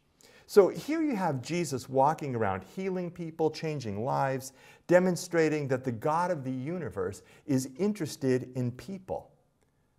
So 0.51 0.67
here 0.67 1.01
you 1.01 1.15
have 1.15 1.41
Jesus 1.41 1.87
walking 1.87 2.35
around 2.35 2.65
healing 2.75 3.09
people, 3.09 3.49
changing 3.49 4.03
lives, 4.03 4.51
demonstrating 4.85 5.69
that 5.69 5.85
the 5.85 5.93
God 5.93 6.29
of 6.29 6.43
the 6.43 6.51
universe 6.51 7.21
is 7.45 7.69
interested 7.79 8.49
in 8.53 8.73
people. 8.73 9.31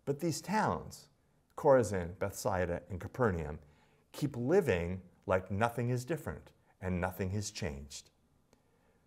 But 0.05 0.21
these 0.21 0.43
towns, 0.43 1.07
Chorazin, 1.57 2.19
Bethsaida, 2.19 2.83
and 2.91 3.01
Capernaum, 3.01 3.61
keep 4.13 4.37
living 4.37 5.01
like 5.25 5.51
nothing 5.51 5.89
is 5.89 6.05
different 6.05 6.51
and 6.83 7.01
nothing 7.01 7.31
has 7.31 7.51
changed. 7.51 8.11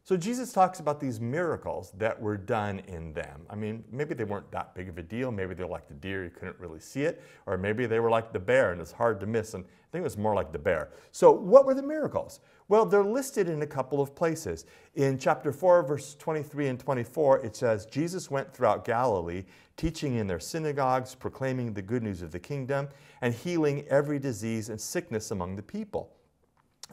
So 0.06 0.16
Jesus 0.16 0.54
talks 0.54 0.80
about 0.80 1.00
these 1.00 1.20
miracles 1.20 1.92
that 1.98 2.22
were 2.22 2.38
done 2.38 2.78
in 2.88 3.12
them. 3.12 3.42
I 3.50 3.56
mean, 3.56 3.84
maybe 3.92 4.14
they 4.14 4.24
weren't 4.24 4.52
that 4.52 4.76
big 4.76 4.88
of 4.88 5.00
a 5.00 5.02
deal. 5.02 5.32
Maybe 5.32 5.56
they're 5.56 5.66
like 5.66 5.88
the 5.88 5.96
deer, 5.96 6.24
you 6.24 6.30
couldn't 6.30 6.60
really 6.60 6.80
see 6.80 7.02
it. 7.02 7.24
Or 7.48 7.58
maybe 7.58 7.88
they 7.88 8.00
were 8.00 8.12
like 8.12 8.32
the 8.32 8.40
bear 8.40 8.72
and 8.72 8.80
it's 8.80 8.92
hard 8.92 9.20
to 9.22 9.26
miss. 9.26 9.56
And 9.56 9.64
I 9.66 9.68
think 9.92 10.02
it 10.02 10.04
was 10.04 10.16
more 10.16 10.36
like 10.36 10.52
the 10.52 10.60
bear. 10.60 10.92
So 11.12 11.32
what 11.32 11.66
were 11.66 11.74
the 11.74 11.82
miracles? 11.82 12.40
Well, 12.68 12.86
they're 12.86 13.04
listed 13.04 13.50
in 13.50 13.64
a 13.64 13.68
couple 13.68 14.00
of 14.00 14.14
places. 14.14 14.68
In 14.94 15.18
chapter 15.18 15.52
4, 15.52 15.82
verse 15.82 16.14
23 16.14 16.68
and 16.68 16.80
24, 16.80 17.44
it 17.44 17.56
says, 17.56 17.88
Jesus 17.88 18.30
went 18.30 18.54
throughout 18.54 18.86
Galilee, 18.86 19.44
teaching 19.76 20.18
in 20.18 20.28
their 20.28 20.40
synagogues, 20.40 21.16
proclaiming 21.16 21.74
the 21.74 21.82
good 21.82 22.04
news 22.04 22.22
of 22.22 22.32
the 22.32 22.40
kingdom, 22.40 22.90
and 23.22 23.34
healing 23.34 23.84
every 23.88 24.20
disease 24.20 24.70
and 24.70 24.80
sickness 24.80 25.32
among 25.32 25.56
the 25.56 25.64
people. 25.64 26.12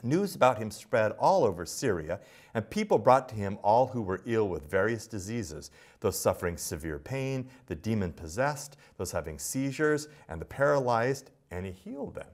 News 0.03 0.35
about 0.35 0.57
him 0.57 0.69
spread 0.69 1.13
all 1.13 1.45
over 1.45 1.65
Syria, 1.65 2.19
and 2.53 2.69
people 2.69 2.99
brought 2.99 3.29
to 3.29 3.35
him 3.35 3.57
all 3.63 3.87
who 3.87 4.01
were 4.01 4.21
ill 4.25 4.49
with 4.49 4.69
various 4.69 5.07
diseases, 5.07 5.71
those 6.01 6.19
suffering 6.19 6.57
severe 6.57 6.99
pain, 6.99 7.49
the 7.67 7.75
demon 7.75 8.11
possessed, 8.11 8.75
those 8.97 9.13
having 9.13 9.39
seizures, 9.39 10.09
and 10.27 10.41
the 10.41 10.45
paralyzed, 10.45 11.31
and 11.51 11.65
he 11.65 11.71
healed 11.71 12.15
them. 12.15 12.27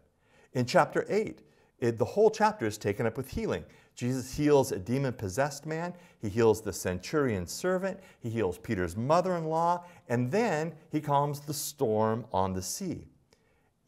In 0.53 0.65
chapter 0.65 1.05
8, 1.07 1.43
it, 1.79 1.97
the 1.99 2.05
whole 2.05 2.31
chapter 2.31 2.65
is 2.65 2.77
taken 2.77 3.05
up 3.05 3.15
with 3.15 3.29
healing. 3.29 3.63
Jesus 3.95 4.35
heals 4.35 4.71
a 4.71 4.79
demon 4.79 5.13
possessed 5.13 5.65
man, 5.65 5.93
he 6.21 6.29
heals 6.29 6.61
the 6.61 6.73
centurion's 6.73 7.51
servant, 7.51 7.99
he 8.19 8.29
heals 8.29 8.57
Peter's 8.57 8.97
mother 8.97 9.35
in 9.35 9.45
law, 9.45 9.83
and 10.07 10.31
then 10.31 10.73
he 10.89 11.01
calms 11.01 11.41
the 11.41 11.53
storm 11.53 12.25
on 12.31 12.53
the 12.53 12.61
sea. 12.61 13.05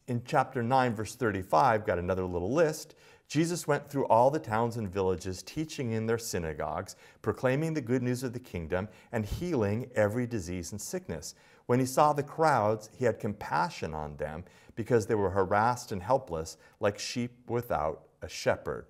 In 0.08 0.22
chapter 0.24 0.62
9, 0.62 0.94
verse 0.94 1.14
35, 1.14 1.86
got 1.86 1.98
another 1.98 2.24
little 2.24 2.52
list. 2.52 2.94
Jesus 3.32 3.66
went 3.66 3.88
through 3.88 4.04
all 4.08 4.30
the 4.30 4.38
towns 4.38 4.76
and 4.76 4.92
villages, 4.92 5.42
teaching 5.42 5.92
in 5.92 6.04
their 6.04 6.18
synagogues, 6.18 6.96
proclaiming 7.22 7.72
the 7.72 7.80
good 7.80 8.02
news 8.02 8.22
of 8.22 8.34
the 8.34 8.38
kingdom, 8.38 8.86
and 9.10 9.24
healing 9.24 9.90
every 9.94 10.26
disease 10.26 10.72
and 10.72 10.78
sickness. 10.78 11.34
When 11.64 11.80
he 11.80 11.86
saw 11.86 12.12
the 12.12 12.22
crowds, 12.22 12.90
he 12.94 13.06
had 13.06 13.18
compassion 13.18 13.94
on 13.94 14.18
them 14.18 14.44
because 14.74 15.06
they 15.06 15.14
were 15.14 15.30
harassed 15.30 15.92
and 15.92 16.02
helpless, 16.02 16.58
like 16.78 16.98
sheep 16.98 17.32
without 17.48 18.02
a 18.20 18.28
shepherd. 18.28 18.84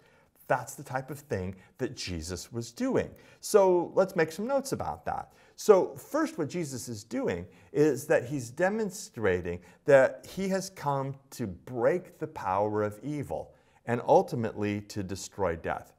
That's 0.49 0.75
the 0.75 0.83
type 0.83 1.13
of 1.13 1.21
thing 1.21 1.55
that 1.79 1.97
Jesus 1.97 2.53
was 2.53 2.73
doing. 2.73 3.11
So 3.39 3.93
let's 3.95 4.17
make 4.17 4.33
some 4.33 4.49
notes 4.49 4.73
about 4.73 5.05
that. 5.05 5.33
So, 5.55 5.95
first, 5.95 6.37
what 6.37 6.49
Jesus 6.49 6.89
is 6.89 7.05
doing 7.05 7.47
is 7.73 8.07
that 8.07 8.25
he's 8.25 8.51
demonstrating 8.51 9.61
that 9.85 10.27
he 10.29 10.49
has 10.49 10.69
come 10.69 11.15
to 11.31 11.47
break 11.47 12.19
the 12.19 12.27
power 12.27 12.83
of 12.83 12.99
evil 13.05 13.55
and 13.87 14.01
ultimately 14.07 14.81
to 14.83 15.03
destroy 15.03 15.57
death. 15.57 15.95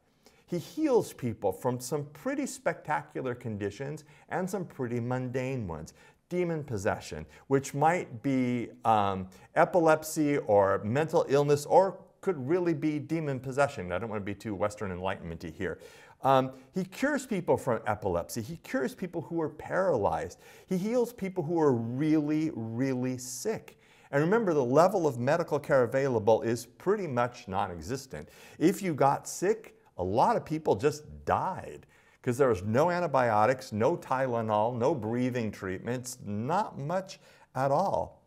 He 0.46 0.60
heals 0.60 1.13
people 1.13 1.52
from 1.52 1.80
some 1.80 2.06
pretty 2.13 2.46
spectacular 2.46 3.34
conditions 3.34 4.04
and 4.30 4.50
some 4.50 4.66
pretty 4.66 5.00
mundane 5.00 5.68
ones. 5.68 5.94
Demon 6.30 6.63
possession, 6.63 7.25
which 7.48 7.74
might 7.74 8.22
be 8.24 8.70
um, 8.86 9.28
epilepsy 9.56 10.38
or 10.38 10.82
mental 10.84 11.25
illness 11.30 11.66
or 11.66 12.00
could 12.22 12.38
really 12.48 12.74
be 12.74 13.00
demon 13.00 13.40
possession. 13.40 13.92
I 13.92 14.00
don't 14.00 14.10
want 14.10 14.22
to 14.22 14.25
be 14.25 14.34
too 14.34 14.56
Western 14.56 14.92
Enlightenment 14.92 15.44
here. 15.44 15.80
Um, 16.24 16.52
he 16.74 16.86
cures 16.86 17.25
people 17.25 17.58
from 17.58 17.82
epilepsy. 17.86 18.42
He 18.42 18.58
cures 18.58 18.96
people 18.96 19.22
who 19.22 19.42
are 19.42 19.50
paralyzed. 19.50 20.40
He 20.68 20.78
heals 20.78 21.12
people 21.12 21.44
who 21.44 21.60
are 21.60 21.74
really, 21.74 22.52
really 22.56 23.18
sick. 23.18 23.78
And 24.13 24.22
remember, 24.22 24.53
the 24.53 24.63
level 24.63 25.08
of 25.08 25.17
medical 25.17 25.60
care 25.60 25.84
available 25.84 26.43
is 26.43 26.67
pretty 26.67 27.08
much 27.08 27.48
non 27.48 27.72
existent. 27.72 28.29
If 28.60 28.79
you 28.84 28.93
got 28.93 29.27
sick, 29.27 29.75
a 29.98 30.03
lot 30.03 30.38
of 30.38 30.46
people 30.46 30.75
just 30.75 31.03
died 31.25 31.88
because 32.22 32.38
there 32.38 32.48
was 32.48 32.62
no 32.62 32.91
antibiotics, 32.91 33.72
no 33.72 33.98
Tylenol, 33.98 34.77
no 34.77 34.93
breathing 34.93 35.51
treatments, 35.51 36.20
not 36.24 36.77
much 36.77 37.20
at 37.55 37.72
all. 37.72 38.22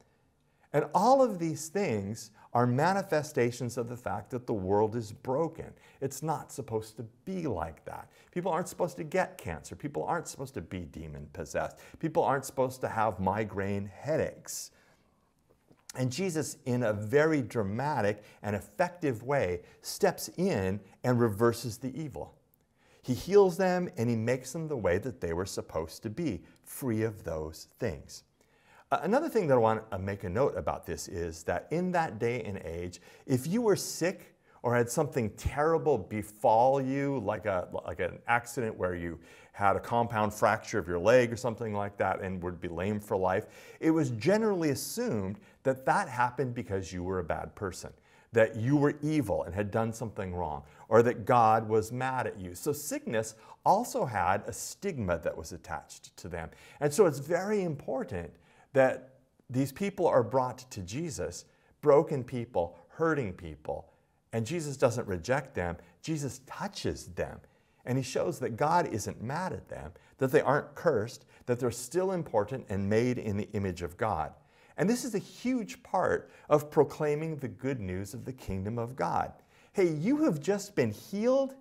And 0.73 0.87
all 0.93 1.23
of 1.23 1.39
these 1.39 1.69
things 1.69 2.33
are 2.53 2.67
manifestations 2.67 3.79
of 3.79 3.89
the 3.89 3.97
fact 3.97 4.31
that 4.31 4.45
the 4.47 4.53
world 4.53 4.97
is 4.97 5.13
broken. 5.13 5.73
It's 6.01 6.21
not 6.21 6.51
supposed 6.51 6.97
to 6.97 7.05
be 7.25 7.47
like 7.47 7.85
that. 7.85 8.11
People 8.33 8.51
aren't 8.51 8.69
supposed 8.69 8.97
to 8.97 9.05
get 9.05 9.39
cancer. 9.39 9.77
People 9.77 10.03
aren't 10.03 10.27
supposed 10.27 10.55
to 10.55 10.61
be 10.61 10.81
demon 10.81 11.29
possessed. 11.33 11.79
People 12.01 12.25
aren't 12.25 12.45
supposed 12.45 12.81
to 12.81 12.89
have 12.89 13.21
migraine 13.21 13.87
headaches. 13.87 14.73
And 15.97 16.13
Jesus, 16.13 16.59
in 16.67 16.83
a 16.83 16.93
very 16.93 17.43
dramatic 17.43 18.23
and 18.43 18.55
effective 18.55 19.23
way, 19.23 19.61
steps 19.81 20.29
in 20.37 20.81
and 21.05 21.19
reverses 21.19 21.79
the 21.79 21.99
evil. 21.99 22.35
He 23.03 23.15
heals 23.15 23.57
them 23.57 23.89
and 23.97 24.11
he 24.11 24.17
makes 24.17 24.53
them 24.53 24.69
the 24.69 24.77
way 24.77 24.99
that 24.99 25.21
they 25.21 25.33
were 25.33 25.47
supposed 25.47 26.03
to 26.03 26.11
be, 26.11 26.43
free 26.65 27.03
of 27.03 27.25
those 27.25 27.69
things. 27.79 28.25
Another 28.91 29.29
thing 29.29 29.47
that 29.49 29.55
I 29.55 29.59
want 29.59 29.91
to 29.91 29.99
make 29.99 30.25
a 30.25 30.29
note 30.29 30.57
about 30.57 30.87
this 30.87 31.09
is 31.09 31.43
that 31.45 31.67
in 31.71 31.93
that 31.93 32.19
day 32.19 32.43
and 32.43 32.59
age, 32.59 33.01
if 33.27 33.47
you 33.47 33.63
were 33.63 33.77
sick 33.77 34.35
or 34.63 34.77
had 34.77 34.91
something 34.91 35.31
terrible 35.31 35.99
befall 35.99 36.81
you, 36.81 37.21
like, 37.21 37.47
a, 37.47 37.69
like 37.87 38.01
an 38.01 38.19
accident 38.27 38.77
where 38.77 38.95
you 38.95 39.19
had 39.57 39.75
a 39.75 39.81
compound 39.81 40.35
fracture 40.35 40.79
of 40.79 40.87
your 40.87 40.99
leg 40.99 41.33
or 41.33 41.37
something 41.37 41.73
like 41.73 41.97
that 41.97 42.21
and 42.21 42.43
would 42.43 42.61
be 42.61 42.69
lame 42.69 43.01
for 43.01 43.17
life, 43.17 43.47
it 43.81 43.91
was 43.91 44.11
generally 44.11 44.69
assumed 44.69 45.39
that 45.63 45.87
that 45.87 46.11
happened 46.11 46.55
because 46.55 46.93
you 46.93 47.03
were 47.03 47.21
a 47.21 47.25
bad 47.25 47.55
person, 47.55 47.91
that 48.33 48.57
you 48.57 48.77
were 48.77 48.93
evil 49.01 49.45
and 49.45 49.55
had 49.55 49.71
done 49.71 49.95
something 49.95 50.35
wrong, 50.35 50.63
or 50.91 51.03
that 51.03 51.25
God 51.25 51.67
was 51.67 51.91
mad 51.91 52.27
at 52.27 52.39
you. 52.39 52.55
So 52.55 52.71
sickness 52.71 53.35
also 53.65 54.05
had 54.05 54.43
a 54.47 54.53
stigma 54.53 55.19
that 55.21 55.35
was 55.35 55.53
attached 55.53 56.15
to 56.19 56.29
them. 56.29 56.51
And 56.81 56.93
so 56.93 57.07
it's 57.07 57.19
very 57.19 57.63
important 57.63 58.31
that 58.75 59.15
these 59.49 59.73
people 59.73 60.07
are 60.07 60.23
brought 60.23 60.71
to 60.71 60.83
Jesus, 60.83 61.47
broken 61.81 62.23
people, 62.23 62.77
hurting 62.89 63.33
people, 63.33 63.89
and 64.35 64.45
Jesus 64.45 64.77
doesn't 64.77 65.09
reject 65.09 65.55
them, 65.55 65.79
Jesus 66.03 66.43
touches 66.47 67.07
them. 67.07 67.41
And 67.87 67.97
he 67.97 68.05
shows 68.05 68.39
that 68.41 68.57
God 68.57 68.89
isn't 68.89 69.23
mad 69.23 69.53
at 69.53 69.69
them, 69.69 69.93
that 70.19 70.33
they 70.33 70.41
aren't 70.41 70.75
cursed, 70.75 71.25
that 71.47 71.61
they're 71.61 71.71
still 71.71 72.13
important 72.13 72.67
and 72.69 72.91
made 72.91 73.17
in 73.17 73.37
the 73.37 73.49
image 73.53 73.83
of 73.83 73.97
God. 73.97 74.33
And 74.77 74.91
this 74.91 75.05
is 75.05 75.15
a 75.15 75.19
huge 75.19 75.83
part 75.83 76.31
of 76.51 76.71
proclaiming 76.71 77.37
the 77.37 77.49
good 77.49 77.81
news 77.81 78.13
of 78.13 78.25
the 78.25 78.33
kingdom 78.33 78.79
of 78.79 78.97
God. 78.97 79.33
Hey, 79.73 79.89
you 79.89 80.25
have 80.25 80.41
just 80.41 80.75
been 80.75 80.91
healed. 80.91 81.55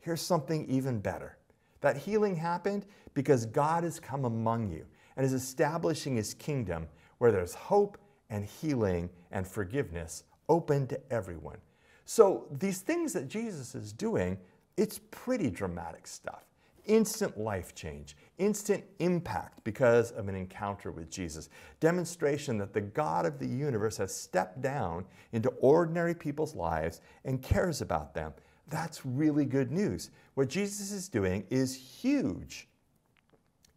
Here's 0.00 0.22
something 0.22 0.66
even 0.68 1.00
better. 1.00 1.36
That 1.80 1.96
healing 1.96 2.34
happened 2.34 2.86
because 3.14 3.46
God 3.46 3.84
has 3.84 4.00
come 4.00 4.24
among 4.24 4.70
you 4.70 4.86
and 5.16 5.24
is 5.24 5.32
establishing 5.32 6.16
his 6.16 6.34
kingdom 6.34 6.88
where 7.18 7.30
there's 7.30 7.54
hope 7.54 7.98
and 8.30 8.44
healing 8.44 9.10
and 9.30 9.46
forgiveness 9.46 10.24
open 10.48 10.86
to 10.88 11.00
everyone. 11.12 11.58
So 12.04 12.46
these 12.50 12.80
things 12.80 13.12
that 13.12 13.28
Jesus 13.28 13.74
is 13.74 13.92
doing, 13.92 14.38
it's 14.78 15.00
pretty 15.10 15.50
dramatic 15.50 16.06
stuff. 16.06 16.44
Instant 16.86 17.36
life 17.36 17.74
change, 17.74 18.16
instant 18.38 18.82
impact 19.00 19.62
because 19.64 20.12
of 20.12 20.28
an 20.28 20.34
encounter 20.34 20.90
with 20.92 21.10
Jesus. 21.10 21.50
Demonstration 21.80 22.56
that 22.58 22.72
the 22.72 22.80
God 22.80 23.26
of 23.26 23.38
the 23.38 23.46
universe 23.46 23.96
has 23.98 24.14
stepped 24.14 24.62
down 24.62 25.04
into 25.32 25.50
ordinary 25.60 26.14
people's 26.14 26.54
lives 26.54 27.00
and 27.24 27.42
cares 27.42 27.82
about 27.82 28.14
them. 28.14 28.32
That's 28.68 29.04
really 29.04 29.44
good 29.44 29.72
news. 29.72 30.10
What 30.34 30.48
Jesus 30.48 30.92
is 30.92 31.08
doing 31.08 31.44
is 31.50 31.74
huge, 31.74 32.68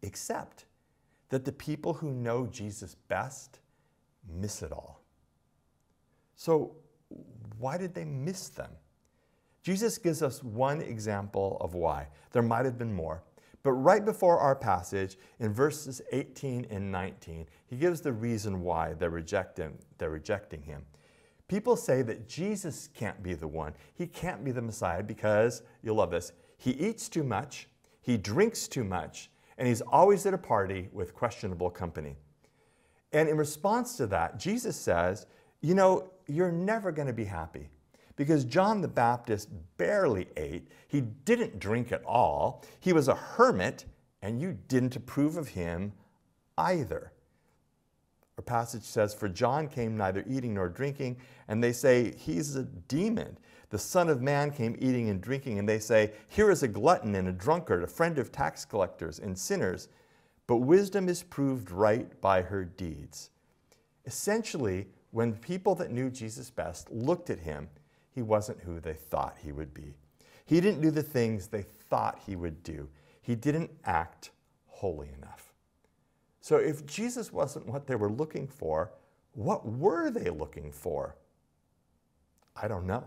except 0.02 0.66
that 1.28 1.44
the 1.44 1.52
people 1.52 1.94
who 1.94 2.12
know 2.12 2.46
Jesus 2.46 2.94
best 3.08 3.58
miss 4.32 4.62
it 4.62 4.70
all. 4.70 5.02
So, 6.36 6.76
why 7.58 7.76
did 7.76 7.92
they 7.92 8.04
miss 8.04 8.48
them? 8.48 8.70
Jesus 9.62 9.96
gives 9.98 10.22
us 10.22 10.42
one 10.42 10.80
example 10.80 11.56
of 11.60 11.74
why. 11.74 12.08
There 12.32 12.42
might 12.42 12.64
have 12.64 12.78
been 12.78 12.92
more. 12.92 13.22
But 13.62 13.72
right 13.72 14.04
before 14.04 14.38
our 14.38 14.56
passage, 14.56 15.16
in 15.38 15.52
verses 15.52 16.02
18 16.10 16.66
and 16.68 16.90
19, 16.90 17.46
he 17.66 17.76
gives 17.76 18.00
the 18.00 18.12
reason 18.12 18.62
why 18.62 18.94
they're 18.94 19.10
rejecting, 19.10 19.78
they're 19.98 20.10
rejecting 20.10 20.62
him. 20.62 20.84
People 21.46 21.76
say 21.76 22.02
that 22.02 22.28
Jesus 22.28 22.88
can't 22.94 23.22
be 23.22 23.34
the 23.34 23.46
one. 23.46 23.74
He 23.94 24.06
can't 24.06 24.44
be 24.44 24.50
the 24.50 24.62
Messiah 24.62 25.02
because, 25.02 25.62
you'll 25.82 25.96
love 25.96 26.10
this, 26.10 26.32
he 26.56 26.72
eats 26.72 27.08
too 27.08 27.22
much, 27.22 27.68
he 28.00 28.16
drinks 28.16 28.66
too 28.66 28.84
much, 28.84 29.30
and 29.58 29.68
he's 29.68 29.82
always 29.82 30.26
at 30.26 30.34
a 30.34 30.38
party 30.38 30.88
with 30.92 31.14
questionable 31.14 31.70
company. 31.70 32.16
And 33.12 33.28
in 33.28 33.36
response 33.36 33.96
to 33.98 34.06
that, 34.08 34.40
Jesus 34.40 34.76
says, 34.76 35.26
You 35.60 35.74
know, 35.74 36.10
you're 36.26 36.50
never 36.50 36.90
going 36.90 37.08
to 37.08 37.12
be 37.12 37.26
happy 37.26 37.68
because 38.16 38.44
John 38.44 38.80
the 38.80 38.88
Baptist 38.88 39.48
barely 39.76 40.28
ate. 40.36 40.68
He 40.88 41.00
didn't 41.00 41.58
drink 41.58 41.92
at 41.92 42.04
all. 42.04 42.64
He 42.80 42.92
was 42.92 43.08
a 43.08 43.14
hermit, 43.14 43.84
and 44.20 44.40
you 44.40 44.58
didn't 44.68 44.96
approve 44.96 45.36
of 45.36 45.48
him 45.48 45.92
either. 46.58 47.12
Our 48.38 48.42
passage 48.44 48.82
says, 48.82 49.14
For 49.14 49.28
John 49.28 49.68
came 49.68 49.96
neither 49.96 50.24
eating 50.26 50.54
nor 50.54 50.68
drinking, 50.68 51.18
and 51.48 51.62
they 51.62 51.72
say, 51.72 52.14
He's 52.16 52.56
a 52.56 52.64
demon. 52.64 53.38
The 53.70 53.78
Son 53.78 54.08
of 54.08 54.20
Man 54.20 54.50
came 54.50 54.76
eating 54.78 55.08
and 55.08 55.20
drinking, 55.20 55.58
and 55.58 55.68
they 55.68 55.78
say, 55.78 56.12
Here 56.28 56.50
is 56.50 56.62
a 56.62 56.68
glutton 56.68 57.14
and 57.14 57.28
a 57.28 57.32
drunkard, 57.32 57.82
a 57.82 57.86
friend 57.86 58.18
of 58.18 58.32
tax 58.32 58.64
collectors 58.64 59.18
and 59.18 59.38
sinners. 59.38 59.88
But 60.46 60.56
wisdom 60.58 61.08
is 61.08 61.22
proved 61.22 61.70
right 61.70 62.20
by 62.20 62.42
her 62.42 62.64
deeds. 62.64 63.30
Essentially, 64.04 64.88
when 65.10 65.34
people 65.34 65.74
that 65.76 65.90
knew 65.90 66.10
Jesus 66.10 66.50
best 66.50 66.90
looked 66.90 67.30
at 67.30 67.38
him, 67.38 67.68
he 68.14 68.22
wasn't 68.22 68.60
who 68.60 68.80
they 68.80 68.94
thought 68.94 69.36
he 69.42 69.52
would 69.52 69.72
be. 69.72 69.94
He 70.44 70.60
didn't 70.60 70.82
do 70.82 70.90
the 70.90 71.02
things 71.02 71.46
they 71.46 71.62
thought 71.62 72.20
he 72.26 72.36
would 72.36 72.62
do. 72.62 72.88
He 73.22 73.34
didn't 73.34 73.70
act 73.84 74.30
holy 74.66 75.08
enough. 75.16 75.52
So 76.40 76.56
if 76.56 76.84
Jesus 76.86 77.32
wasn't 77.32 77.66
what 77.66 77.86
they 77.86 77.94
were 77.94 78.10
looking 78.10 78.46
for, 78.48 78.92
what 79.34 79.64
were 79.66 80.10
they 80.10 80.28
looking 80.28 80.72
for? 80.72 81.16
I 82.60 82.68
don't 82.68 82.86
know. 82.86 83.06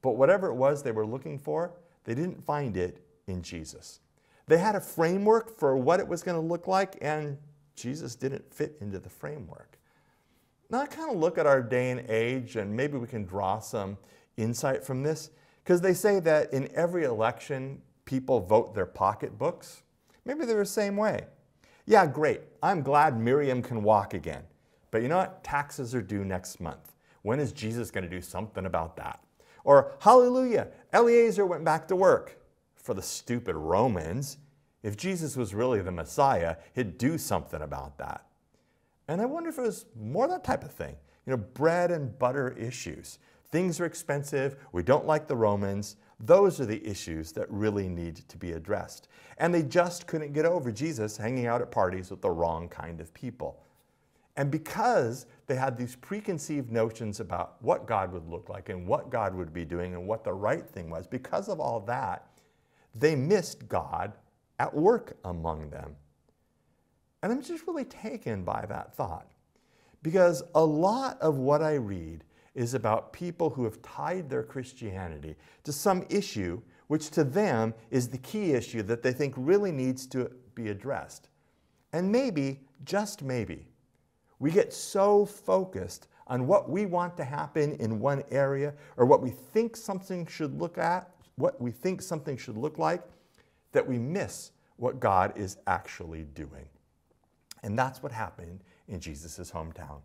But 0.00 0.12
whatever 0.12 0.48
it 0.48 0.54
was 0.54 0.82
they 0.82 0.92
were 0.92 1.06
looking 1.06 1.38
for, 1.38 1.72
they 2.04 2.14
didn't 2.14 2.42
find 2.42 2.76
it 2.76 3.04
in 3.26 3.42
Jesus. 3.42 4.00
They 4.46 4.58
had 4.58 4.74
a 4.74 4.80
framework 4.80 5.58
for 5.58 5.76
what 5.76 6.00
it 6.00 6.08
was 6.08 6.22
going 6.22 6.40
to 6.40 6.46
look 6.46 6.66
like, 6.66 6.96
and 7.00 7.38
Jesus 7.76 8.14
didn't 8.14 8.52
fit 8.52 8.76
into 8.80 8.98
the 8.98 9.08
framework. 9.08 9.78
Now, 10.72 10.80
I 10.80 10.86
kind 10.86 11.10
of 11.10 11.18
look 11.18 11.36
at 11.36 11.46
our 11.46 11.62
day 11.62 11.90
and 11.90 12.00
age, 12.08 12.56
and 12.56 12.74
maybe 12.74 12.96
we 12.96 13.06
can 13.06 13.26
draw 13.26 13.58
some 13.58 13.98
insight 14.38 14.82
from 14.82 15.02
this, 15.02 15.28
because 15.62 15.82
they 15.82 15.92
say 15.92 16.18
that 16.20 16.50
in 16.54 16.70
every 16.74 17.04
election, 17.04 17.82
people 18.06 18.40
vote 18.40 18.74
their 18.74 18.86
pocketbooks. 18.86 19.82
Maybe 20.24 20.46
they're 20.46 20.60
the 20.60 20.64
same 20.64 20.96
way. 20.96 21.26
Yeah, 21.84 22.06
great. 22.06 22.40
I'm 22.62 22.80
glad 22.80 23.20
Miriam 23.20 23.60
can 23.60 23.82
walk 23.82 24.14
again. 24.14 24.44
But 24.90 25.02
you 25.02 25.08
know 25.08 25.18
what? 25.18 25.44
Taxes 25.44 25.94
are 25.94 26.00
due 26.00 26.24
next 26.24 26.58
month. 26.58 26.94
When 27.20 27.38
is 27.38 27.52
Jesus 27.52 27.90
going 27.90 28.04
to 28.04 28.10
do 28.10 28.22
something 28.22 28.64
about 28.64 28.96
that? 28.96 29.22
Or, 29.64 29.92
hallelujah, 30.00 30.68
Eliezer 30.94 31.44
went 31.44 31.66
back 31.66 31.86
to 31.88 31.96
work. 31.96 32.38
For 32.76 32.94
the 32.94 33.02
stupid 33.02 33.56
Romans, 33.56 34.38
if 34.82 34.96
Jesus 34.96 35.36
was 35.36 35.54
really 35.54 35.82
the 35.82 35.92
Messiah, 35.92 36.56
he'd 36.74 36.96
do 36.96 37.18
something 37.18 37.60
about 37.60 37.98
that. 37.98 38.24
And 39.12 39.20
I 39.20 39.26
wonder 39.26 39.50
if 39.50 39.58
it 39.58 39.62
was 39.62 39.84
more 39.94 40.26
that 40.28 40.42
type 40.42 40.64
of 40.64 40.72
thing. 40.72 40.96
You 41.26 41.32
know, 41.32 41.36
bread 41.36 41.90
and 41.90 42.18
butter 42.18 42.56
issues. 42.58 43.18
Things 43.50 43.78
are 43.78 43.84
expensive. 43.84 44.56
We 44.72 44.82
don't 44.82 45.06
like 45.06 45.28
the 45.28 45.36
Romans. 45.36 45.96
Those 46.18 46.62
are 46.62 46.64
the 46.64 46.82
issues 46.82 47.30
that 47.32 47.46
really 47.50 47.90
need 47.90 48.26
to 48.26 48.38
be 48.38 48.52
addressed. 48.52 49.08
And 49.36 49.52
they 49.52 49.64
just 49.64 50.06
couldn't 50.06 50.32
get 50.32 50.46
over 50.46 50.72
Jesus 50.72 51.18
hanging 51.18 51.46
out 51.46 51.60
at 51.60 51.70
parties 51.70 52.10
with 52.10 52.22
the 52.22 52.30
wrong 52.30 52.70
kind 52.70 53.02
of 53.02 53.12
people. 53.12 53.62
And 54.38 54.50
because 54.50 55.26
they 55.46 55.56
had 55.56 55.76
these 55.76 55.94
preconceived 55.96 56.72
notions 56.72 57.20
about 57.20 57.56
what 57.60 57.86
God 57.86 58.12
would 58.14 58.26
look 58.26 58.48
like 58.48 58.70
and 58.70 58.86
what 58.86 59.10
God 59.10 59.34
would 59.34 59.52
be 59.52 59.66
doing 59.66 59.92
and 59.92 60.06
what 60.06 60.24
the 60.24 60.32
right 60.32 60.66
thing 60.66 60.88
was, 60.88 61.06
because 61.06 61.50
of 61.50 61.60
all 61.60 61.80
that, 61.80 62.28
they 62.94 63.14
missed 63.14 63.68
God 63.68 64.14
at 64.58 64.72
work 64.72 65.18
among 65.26 65.68
them. 65.68 65.96
And 67.22 67.32
I'm 67.32 67.42
just 67.42 67.66
really 67.66 67.84
taken 67.84 68.44
by 68.44 68.66
that 68.68 68.94
thought 68.94 69.30
because 70.02 70.42
a 70.54 70.64
lot 70.64 71.20
of 71.20 71.36
what 71.36 71.62
I 71.62 71.74
read 71.74 72.24
is 72.54 72.74
about 72.74 73.12
people 73.12 73.50
who 73.50 73.64
have 73.64 73.80
tied 73.82 74.28
their 74.28 74.42
Christianity 74.42 75.36
to 75.64 75.72
some 75.72 76.04
issue 76.10 76.60
which 76.92 77.10
to 77.10 77.24
them 77.24 77.72
is 77.90 78.08
the 78.08 78.18
key 78.18 78.52
issue 78.52 78.82
that 78.82 79.02
they 79.02 79.12
think 79.12 79.32
really 79.38 79.72
needs 79.72 80.06
to 80.06 80.30
be 80.54 80.68
addressed. 80.68 81.30
And 81.94 82.12
maybe, 82.12 82.60
just 82.84 83.22
maybe, 83.22 83.66
we 84.38 84.50
get 84.50 84.74
so 84.74 85.24
focused 85.24 86.08
on 86.26 86.46
what 86.46 86.68
we 86.68 86.84
want 86.84 87.16
to 87.16 87.24
happen 87.24 87.76
in 87.76 87.98
one 87.98 88.22
area 88.30 88.74
or 88.98 89.06
what 89.06 89.22
we 89.22 89.30
think 89.30 89.74
something 89.74 90.26
should 90.26 90.60
look 90.60 90.76
at, 90.76 91.10
what 91.36 91.58
we 91.62 91.70
think 91.70 92.02
something 92.02 92.36
should 92.36 92.58
look 92.58 92.76
like, 92.76 93.02
that 93.72 93.88
we 93.88 93.98
miss 93.98 94.50
what 94.76 95.00
God 95.00 95.32
is 95.34 95.56
actually 95.66 96.24
doing. 96.34 96.68
And 97.62 97.78
that's 97.78 98.02
what 98.02 98.12
happened 98.12 98.60
in 98.88 99.00
Jesus' 99.00 99.50
hometown. 99.50 100.00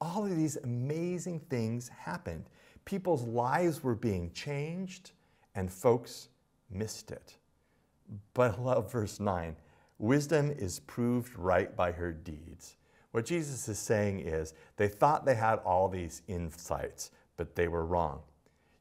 All 0.00 0.24
of 0.24 0.36
these 0.36 0.56
amazing 0.56 1.40
things 1.48 1.88
happened. 1.88 2.44
People's 2.84 3.24
lives 3.24 3.82
were 3.82 3.94
being 3.94 4.30
changed, 4.32 5.12
and 5.54 5.72
folks 5.72 6.28
missed 6.70 7.10
it. 7.10 7.36
But 8.34 8.58
I 8.58 8.62
love 8.62 8.92
verse 8.92 9.20
9 9.20 9.56
wisdom 9.98 10.52
is 10.58 10.80
proved 10.80 11.34
right 11.38 11.74
by 11.74 11.90
her 11.90 12.12
deeds. 12.12 12.76
What 13.12 13.24
Jesus 13.24 13.66
is 13.66 13.78
saying 13.78 14.20
is 14.20 14.52
they 14.76 14.88
thought 14.88 15.24
they 15.24 15.34
had 15.34 15.56
all 15.60 15.88
these 15.88 16.20
insights, 16.28 17.12
but 17.38 17.54
they 17.54 17.66
were 17.66 17.86
wrong. 17.86 18.20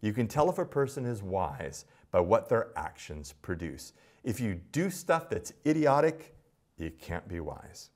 You 0.01 0.11
can 0.11 0.27
tell 0.27 0.49
if 0.49 0.59
a 0.59 0.65
person 0.65 1.05
is 1.05 1.23
wise 1.23 1.85
by 2.11 2.19
what 2.19 2.49
their 2.49 2.67
actions 2.75 3.33
produce. 3.41 3.93
If 4.25 4.41
you 4.41 4.55
do 4.71 4.89
stuff 4.89 5.29
that's 5.29 5.53
idiotic, 5.65 6.35
you 6.77 6.91
can't 6.91 7.27
be 7.29 7.39
wise. 7.39 7.91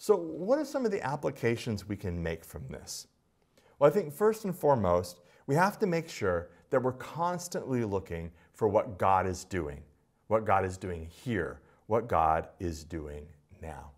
So, 0.00 0.16
what 0.16 0.60
are 0.60 0.64
some 0.64 0.84
of 0.84 0.92
the 0.92 1.04
applications 1.04 1.88
we 1.88 1.96
can 1.96 2.22
make 2.22 2.44
from 2.44 2.66
this? 2.68 3.08
Well, 3.78 3.90
I 3.90 3.92
think 3.92 4.12
first 4.12 4.44
and 4.44 4.56
foremost, 4.56 5.20
we 5.48 5.56
have 5.56 5.78
to 5.80 5.86
make 5.86 6.08
sure 6.08 6.50
that 6.70 6.80
we're 6.80 6.92
constantly 6.92 7.84
looking 7.84 8.30
for 8.54 8.68
what 8.68 8.96
God 8.96 9.26
is 9.26 9.44
doing, 9.44 9.82
what 10.28 10.44
God 10.44 10.64
is 10.64 10.76
doing 10.76 11.04
here, 11.06 11.60
what 11.86 12.06
God 12.06 12.48
is 12.60 12.84
doing 12.84 13.26
now. 13.60 13.90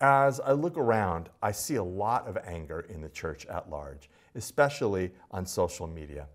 As 0.00 0.40
I 0.40 0.52
look 0.52 0.76
around, 0.76 1.28
I 1.40 1.52
see 1.52 1.76
a 1.76 1.84
lot 1.84 2.26
of 2.26 2.36
anger 2.44 2.80
in 2.88 3.00
the 3.00 3.08
church 3.08 3.46
at 3.46 3.70
large, 3.70 4.10
especially 4.34 5.12
on 5.30 5.46
social 5.46 5.86
media. 5.86 6.26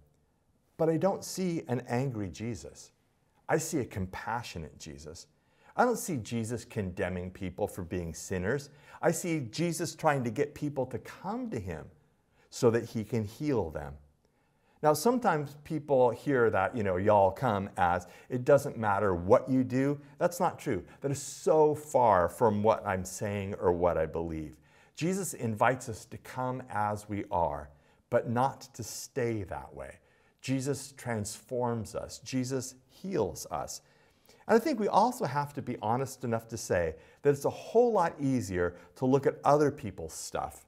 But 0.77 0.89
I 0.89 0.95
don't 0.95 1.25
see 1.25 1.63
an 1.67 1.81
angry 1.89 2.29
Jesus. 2.29 2.91
I 3.49 3.57
see 3.57 3.79
a 3.79 3.85
compassionate 3.85 4.79
Jesus. 4.79 5.27
I 5.77 5.85
don't 5.85 5.99
see 5.99 6.17
Jesus 6.17 6.65
condemning 6.65 7.29
people 7.29 7.67
for 7.67 7.83
being 7.83 8.13
sinners. 8.13 8.71
I 9.01 9.11
see 9.11 9.47
Jesus 9.51 9.93
trying 9.93 10.23
to 10.23 10.31
get 10.31 10.55
people 10.55 10.87
to 10.87 10.97
come 10.97 11.49
to 11.51 11.59
him 11.59 11.85
so 12.49 12.71
that 12.71 12.83
he 12.85 13.03
can 13.03 13.23
heal 13.23 13.69
them. 13.69 13.93
Now, 14.81 14.93
sometimes 14.93 15.55
people 15.63 16.09
hear 16.11 16.49
that, 16.49 16.75
you 16.75 16.83
know, 16.83 16.97
y'all 16.97 17.31
come 17.31 17.69
as 17.77 18.07
it 18.29 18.43
doesn't 18.43 18.77
matter 18.77 19.13
what 19.13 19.49
you 19.49 19.63
do. 19.63 19.99
That's 20.17 20.39
not 20.39 20.59
true. 20.59 20.83
That 21.01 21.11
is 21.11 21.21
so 21.21 21.73
far 21.75 22.27
from 22.27 22.63
what 22.63 22.85
I'm 22.85 23.05
saying 23.05 23.55
or 23.55 23.71
what 23.71 23.97
I 23.97 24.05
believe. 24.07 24.55
Jesus 24.95 25.33
invites 25.35 25.89
us 25.89 26.05
to 26.05 26.17
come 26.17 26.63
as 26.69 27.07
we 27.07 27.23
are, 27.31 27.69
but 28.09 28.29
not 28.29 28.61
to 28.73 28.83
stay 28.83 29.43
that 29.43 29.75
way. 29.75 29.99
Jesus 30.41 30.93
transforms 30.95 31.93
us, 31.93 32.19
Jesus 32.19 32.75
heals 32.87 33.45
us. 33.51 33.81
And 34.47 34.55
I 34.55 34.59
think 34.59 34.79
we 34.79 34.87
also 34.87 35.25
have 35.25 35.53
to 35.53 35.61
be 35.61 35.77
honest 35.81 36.23
enough 36.23 36.47
to 36.49 36.57
say 36.57 36.95
that 37.21 37.31
it's 37.31 37.45
a 37.45 37.49
whole 37.49 37.91
lot 37.91 38.13
easier 38.19 38.75
to 38.95 39.05
look 39.05 39.27
at 39.27 39.35
other 39.43 39.71
people's 39.71 40.13
stuff 40.13 40.65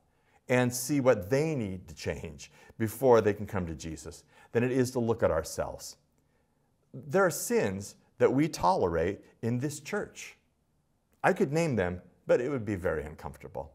and 0.49 0.73
see 0.73 0.99
what 0.99 1.29
they 1.29 1.55
need 1.55 1.87
to 1.87 1.95
change 1.95 2.51
before 2.77 3.21
they 3.21 3.33
can 3.33 3.45
come 3.45 3.65
to 3.67 3.75
Jesus 3.75 4.23
than 4.51 4.63
it 4.63 4.71
is 4.71 4.91
to 4.91 4.99
look 4.99 5.23
at 5.23 5.31
ourselves. 5.31 5.97
There 6.93 7.23
are 7.23 7.31
sins 7.31 7.95
that 8.17 8.33
we 8.33 8.49
tolerate 8.49 9.19
in 9.41 9.59
this 9.59 9.79
church. 9.79 10.35
I 11.23 11.33
could 11.33 11.53
name 11.53 11.75
them, 11.75 12.01
but 12.27 12.41
it 12.41 12.49
would 12.49 12.65
be 12.65 12.75
very 12.75 13.03
uncomfortable. 13.03 13.71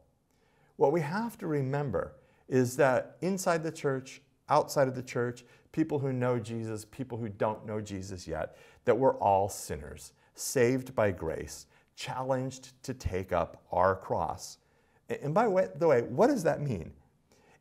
What 0.77 0.93
we 0.93 1.01
have 1.01 1.39
to 1.39 1.47
remember 1.47 2.17
is 2.49 2.77
that 2.77 3.17
inside 3.23 3.63
the 3.63 3.73
church, 3.73 4.21
outside 4.49 4.89
of 4.89 4.95
the 4.95 5.03
church, 5.03 5.45
people 5.75 5.99
who 5.99 6.13
know 6.13 6.39
Jesus, 6.39 6.85
people 6.87 7.19
who 7.19 7.29
don't 7.29 7.67
know 7.67 7.81
Jesus 7.81 8.27
yet, 8.27 8.57
that 8.87 8.97
we're 8.97 9.19
all 9.19 9.49
sinners, 9.49 10.13
saved 10.35 10.95
by 10.95 11.11
grace, 11.11 11.67
challenged 11.97 12.83
to 12.85 12.95
take 12.95 13.33
up 13.33 13.63
our 13.73 13.95
cross 13.95 14.59
and 15.09 15.35
by 15.35 15.45
the 15.45 15.87
way, 15.87 16.03
what 16.03 16.29
does 16.29 16.43
that 16.45 16.61
mean? 16.61 16.93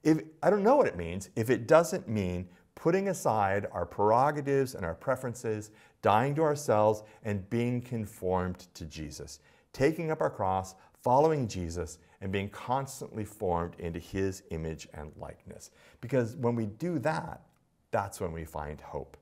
If, 0.04 0.20
I 0.42 0.50
don't 0.50 0.64
know 0.64 0.76
what 0.76 0.88
it 0.88 0.98
means 0.98 1.30
if 1.36 1.50
it 1.50 1.68
doesn't 1.68 2.08
mean 2.08 2.48
putting 2.76 3.10
aside 3.10 3.68
our 3.72 3.86
prerogatives 3.86 4.76
and 4.76 4.86
our 4.86 4.96
preferences, 4.96 5.72
dying 6.02 6.36
to 6.36 6.42
ourselves, 6.42 7.04
and 7.24 7.48
being 7.50 7.82
conformed 7.82 8.68
to 8.74 8.86
Jesus, 8.86 9.40
taking 9.72 10.12
up 10.12 10.22
our 10.22 10.30
cross, 10.30 10.76
following 11.02 11.48
Jesus, 11.48 12.00
and 12.22 12.32
being 12.32 12.50
constantly 12.50 13.24
formed 13.24 13.76
into 13.80 14.00
his 14.00 14.44
image 14.50 14.88
and 14.94 15.12
likeness. 15.18 15.72
Because 16.02 16.36
when 16.38 16.56
we 16.56 16.66
do 16.66 17.00
that, 17.00 17.42
that's 17.94 18.20
when 18.20 18.34
we 18.34 18.44
find 18.44 18.82
hope. 18.82 19.16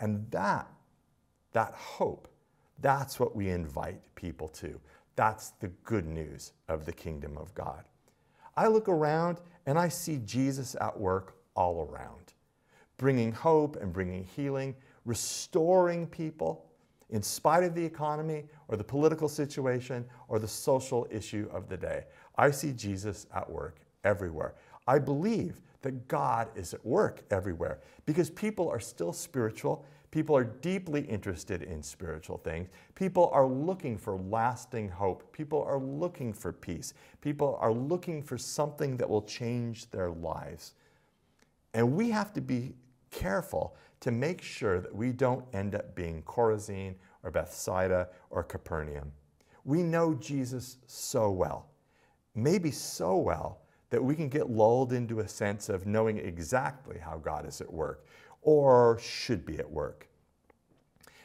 And 0.00 0.26
that, 0.32 0.66
that 1.52 1.74
hope, 1.74 2.28
That's 2.80 3.20
what 3.20 3.36
we 3.36 3.50
invite 3.50 4.00
people 4.14 4.48
to. 4.48 4.80
That's 5.16 5.50
the 5.60 5.68
good 5.84 6.06
news 6.06 6.52
of 6.68 6.84
the 6.84 6.92
kingdom 6.92 7.38
of 7.38 7.54
God. 7.54 7.84
I 8.56 8.66
look 8.66 8.88
around 8.88 9.40
and 9.66 9.78
I 9.78 9.88
see 9.88 10.20
Jesus 10.24 10.76
at 10.80 10.98
work 10.98 11.36
all 11.54 11.88
around, 11.88 12.34
bringing 12.96 13.32
hope 13.32 13.76
and 13.76 13.92
bringing 13.92 14.24
healing, 14.24 14.74
restoring 15.04 16.06
people 16.06 16.66
in 17.10 17.22
spite 17.22 17.62
of 17.62 17.74
the 17.74 17.84
economy 17.84 18.44
or 18.68 18.76
the 18.76 18.84
political 18.84 19.28
situation 19.28 20.04
or 20.28 20.38
the 20.38 20.48
social 20.48 21.06
issue 21.10 21.48
of 21.52 21.68
the 21.68 21.76
day. 21.76 22.04
I 22.36 22.50
see 22.50 22.72
Jesus 22.72 23.26
at 23.34 23.48
work 23.48 23.78
everywhere. 24.04 24.54
I 24.86 24.98
believe 24.98 25.60
that 25.84 26.08
God 26.08 26.48
is 26.56 26.74
at 26.74 26.84
work 26.84 27.22
everywhere 27.30 27.78
because 28.06 28.30
people 28.30 28.68
are 28.68 28.80
still 28.80 29.12
spiritual. 29.12 29.84
People 30.10 30.34
are 30.36 30.44
deeply 30.44 31.02
interested 31.02 31.62
in 31.62 31.82
spiritual 31.82 32.38
things. 32.38 32.68
People 32.94 33.30
are 33.32 33.46
looking 33.46 33.98
for 33.98 34.16
lasting 34.16 34.88
hope. 34.88 35.30
People 35.32 35.62
are 35.62 35.78
looking 35.78 36.32
for 36.32 36.52
peace. 36.52 36.94
People 37.20 37.58
are 37.60 37.72
looking 37.72 38.22
for 38.22 38.38
something 38.38 38.96
that 38.96 39.08
will 39.08 39.22
change 39.22 39.90
their 39.90 40.10
lives. 40.10 40.72
And 41.74 41.92
we 41.92 42.10
have 42.10 42.32
to 42.32 42.40
be 42.40 42.74
careful 43.10 43.76
to 44.00 44.10
make 44.10 44.40
sure 44.40 44.80
that 44.80 44.94
we 44.94 45.12
don't 45.12 45.44
end 45.52 45.74
up 45.74 45.94
being 45.94 46.22
Chorazin 46.22 46.94
or 47.22 47.30
Bethsaida 47.30 48.08
or 48.30 48.42
Capernaum. 48.42 49.12
We 49.64 49.82
know 49.82 50.14
Jesus 50.14 50.78
so 50.86 51.30
well, 51.30 51.68
maybe 52.34 52.70
so 52.70 53.16
well 53.16 53.63
that 53.94 54.02
we 54.02 54.16
can 54.16 54.28
get 54.28 54.50
lulled 54.50 54.92
into 54.92 55.20
a 55.20 55.28
sense 55.28 55.68
of 55.68 55.86
knowing 55.86 56.18
exactly 56.18 56.98
how 56.98 57.16
God 57.16 57.46
is 57.46 57.60
at 57.60 57.72
work 57.72 58.04
or 58.42 58.98
should 58.98 59.46
be 59.46 59.60
at 59.60 59.70
work. 59.70 60.08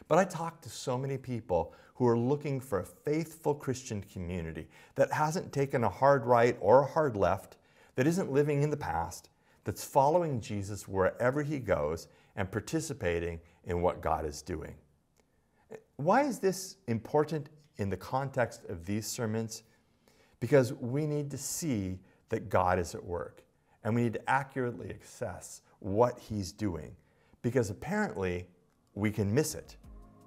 But 0.07 0.19
I 0.19 0.23
talk 0.25 0.61
to 0.61 0.69
so 0.69 0.95
many 0.95 1.17
people 1.17 1.73
who 1.95 2.05
are 2.05 2.15
looking 2.15 2.59
for 2.59 2.81
a 2.81 2.85
faithful 2.85 3.55
Christian 3.55 4.03
community 4.03 4.67
that 4.93 5.11
hasn't 5.11 5.51
taken 5.51 5.83
a 5.83 5.89
hard 5.89 6.27
right 6.27 6.57
or 6.59 6.81
a 6.83 6.85
hard 6.85 7.17
left, 7.17 7.57
that 7.95 8.05
isn't 8.05 8.31
living 8.31 8.61
in 8.61 8.69
the 8.69 8.77
past, 8.77 9.29
that's 9.63 9.83
following 9.83 10.39
Jesus 10.39 10.87
wherever 10.87 11.41
he 11.41 11.57
goes 11.57 12.07
and 12.35 12.51
participating 12.51 13.39
in 13.63 13.81
what 13.81 13.99
God 13.99 14.27
is 14.27 14.43
doing. 14.43 14.75
Why 15.95 16.21
is 16.21 16.37
this 16.37 16.75
important 16.87 17.49
in 17.77 17.89
the 17.89 17.97
context 17.97 18.65
of 18.69 18.85
these 18.85 19.07
sermons? 19.07 19.63
Because 20.39 20.71
we 20.73 21.07
need 21.07 21.31
to 21.31 21.37
see 21.39 21.97
that 22.29 22.49
God 22.49 22.79
is 22.79 22.95
at 22.95 23.03
work. 23.03 23.43
And 23.83 23.95
we 23.95 24.03
need 24.03 24.13
to 24.13 24.29
accurately 24.29 24.93
assess 25.01 25.61
what 25.79 26.19
He's 26.19 26.51
doing 26.51 26.95
because 27.41 27.69
apparently 27.69 28.45
we 28.95 29.11
can 29.11 29.33
miss 29.33 29.55
it, 29.55 29.77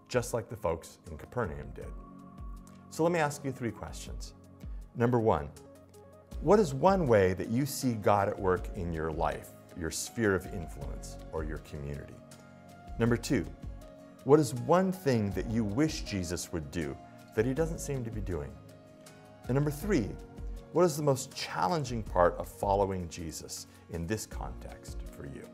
just 0.08 0.32
like 0.34 0.48
the 0.48 0.56
folks 0.56 0.98
in 1.10 1.16
Capernaum 1.16 1.70
did. 1.74 1.88
So 2.90 3.02
let 3.02 3.12
me 3.12 3.18
ask 3.18 3.44
you 3.44 3.52
three 3.52 3.70
questions. 3.70 4.34
Number 4.96 5.18
one, 5.18 5.48
what 6.40 6.58
is 6.58 6.74
one 6.74 7.06
way 7.06 7.34
that 7.34 7.48
you 7.48 7.64
see 7.64 7.94
God 7.94 8.28
at 8.28 8.38
work 8.38 8.68
in 8.76 8.92
your 8.92 9.10
life, 9.12 9.50
your 9.78 9.90
sphere 9.90 10.34
of 10.34 10.46
influence, 10.52 11.16
or 11.32 11.44
your 11.44 11.58
community? 11.58 12.14
Number 12.98 13.16
two, 13.16 13.46
what 14.24 14.38
is 14.38 14.54
one 14.54 14.92
thing 14.92 15.30
that 15.32 15.50
you 15.50 15.64
wish 15.64 16.02
Jesus 16.02 16.52
would 16.52 16.70
do 16.70 16.96
that 17.34 17.46
he 17.46 17.54
doesn't 17.54 17.78
seem 17.78 18.04
to 18.04 18.10
be 18.10 18.20
doing? 18.20 18.50
And 19.48 19.54
number 19.54 19.70
three, 19.70 20.08
what 20.72 20.86
is 20.86 20.96
the 20.96 21.02
most 21.02 21.34
challenging 21.34 22.02
part 22.02 22.34
of 22.38 22.48
following 22.48 23.08
Jesus 23.08 23.66
in 23.90 24.06
this 24.06 24.24
context 24.26 24.98
for 25.14 25.26
you? 25.26 25.46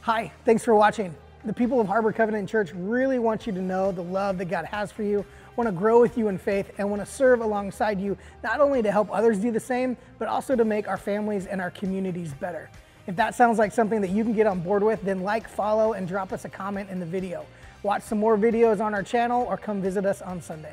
Hi, 0.00 0.30
thanks 0.44 0.64
for 0.64 0.74
watching. 0.74 1.14
The 1.44 1.52
people 1.52 1.80
of 1.80 1.86
Harbor 1.86 2.12
Covenant 2.12 2.48
Church 2.48 2.72
really 2.74 3.18
want 3.18 3.46
you 3.46 3.52
to 3.52 3.60
know 3.60 3.92
the 3.92 4.02
love 4.02 4.38
that 4.38 4.46
God 4.46 4.64
has 4.64 4.90
for 4.90 5.02
you 5.02 5.24
want 5.56 5.68
to 5.68 5.72
grow 5.72 6.00
with 6.00 6.18
you 6.18 6.28
in 6.28 6.38
faith, 6.38 6.70
and 6.78 6.88
want 6.90 7.00
to 7.00 7.06
serve 7.06 7.40
alongside 7.40 8.00
you, 8.00 8.16
not 8.42 8.60
only 8.60 8.82
to 8.82 8.90
help 8.90 9.08
others 9.12 9.38
do 9.38 9.50
the 9.50 9.60
same, 9.60 9.96
but 10.18 10.28
also 10.28 10.56
to 10.56 10.64
make 10.64 10.88
our 10.88 10.96
families 10.96 11.46
and 11.46 11.60
our 11.60 11.70
communities 11.70 12.32
better. 12.34 12.70
If 13.06 13.16
that 13.16 13.34
sounds 13.34 13.58
like 13.58 13.72
something 13.72 14.00
that 14.00 14.10
you 14.10 14.24
can 14.24 14.32
get 14.32 14.46
on 14.46 14.60
board 14.60 14.82
with, 14.82 15.02
then 15.02 15.22
like, 15.22 15.48
follow, 15.48 15.92
and 15.92 16.08
drop 16.08 16.32
us 16.32 16.44
a 16.44 16.48
comment 16.48 16.90
in 16.90 16.98
the 16.98 17.06
video. 17.06 17.44
Watch 17.82 18.02
some 18.02 18.18
more 18.18 18.38
videos 18.38 18.80
on 18.80 18.94
our 18.94 19.02
channel 19.02 19.44
or 19.48 19.58
come 19.58 19.82
visit 19.82 20.06
us 20.06 20.22
on 20.22 20.40
Sunday. 20.40 20.72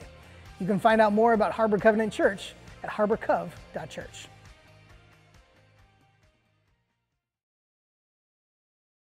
You 0.59 0.65
can 0.65 0.79
find 0.79 1.01
out 1.01 1.11
more 1.11 1.33
about 1.33 1.51
Harbor 1.51 1.77
Covenant 1.77 2.13
Church 2.13 2.53
at 2.83 2.89
harborcov.church. 2.89 4.27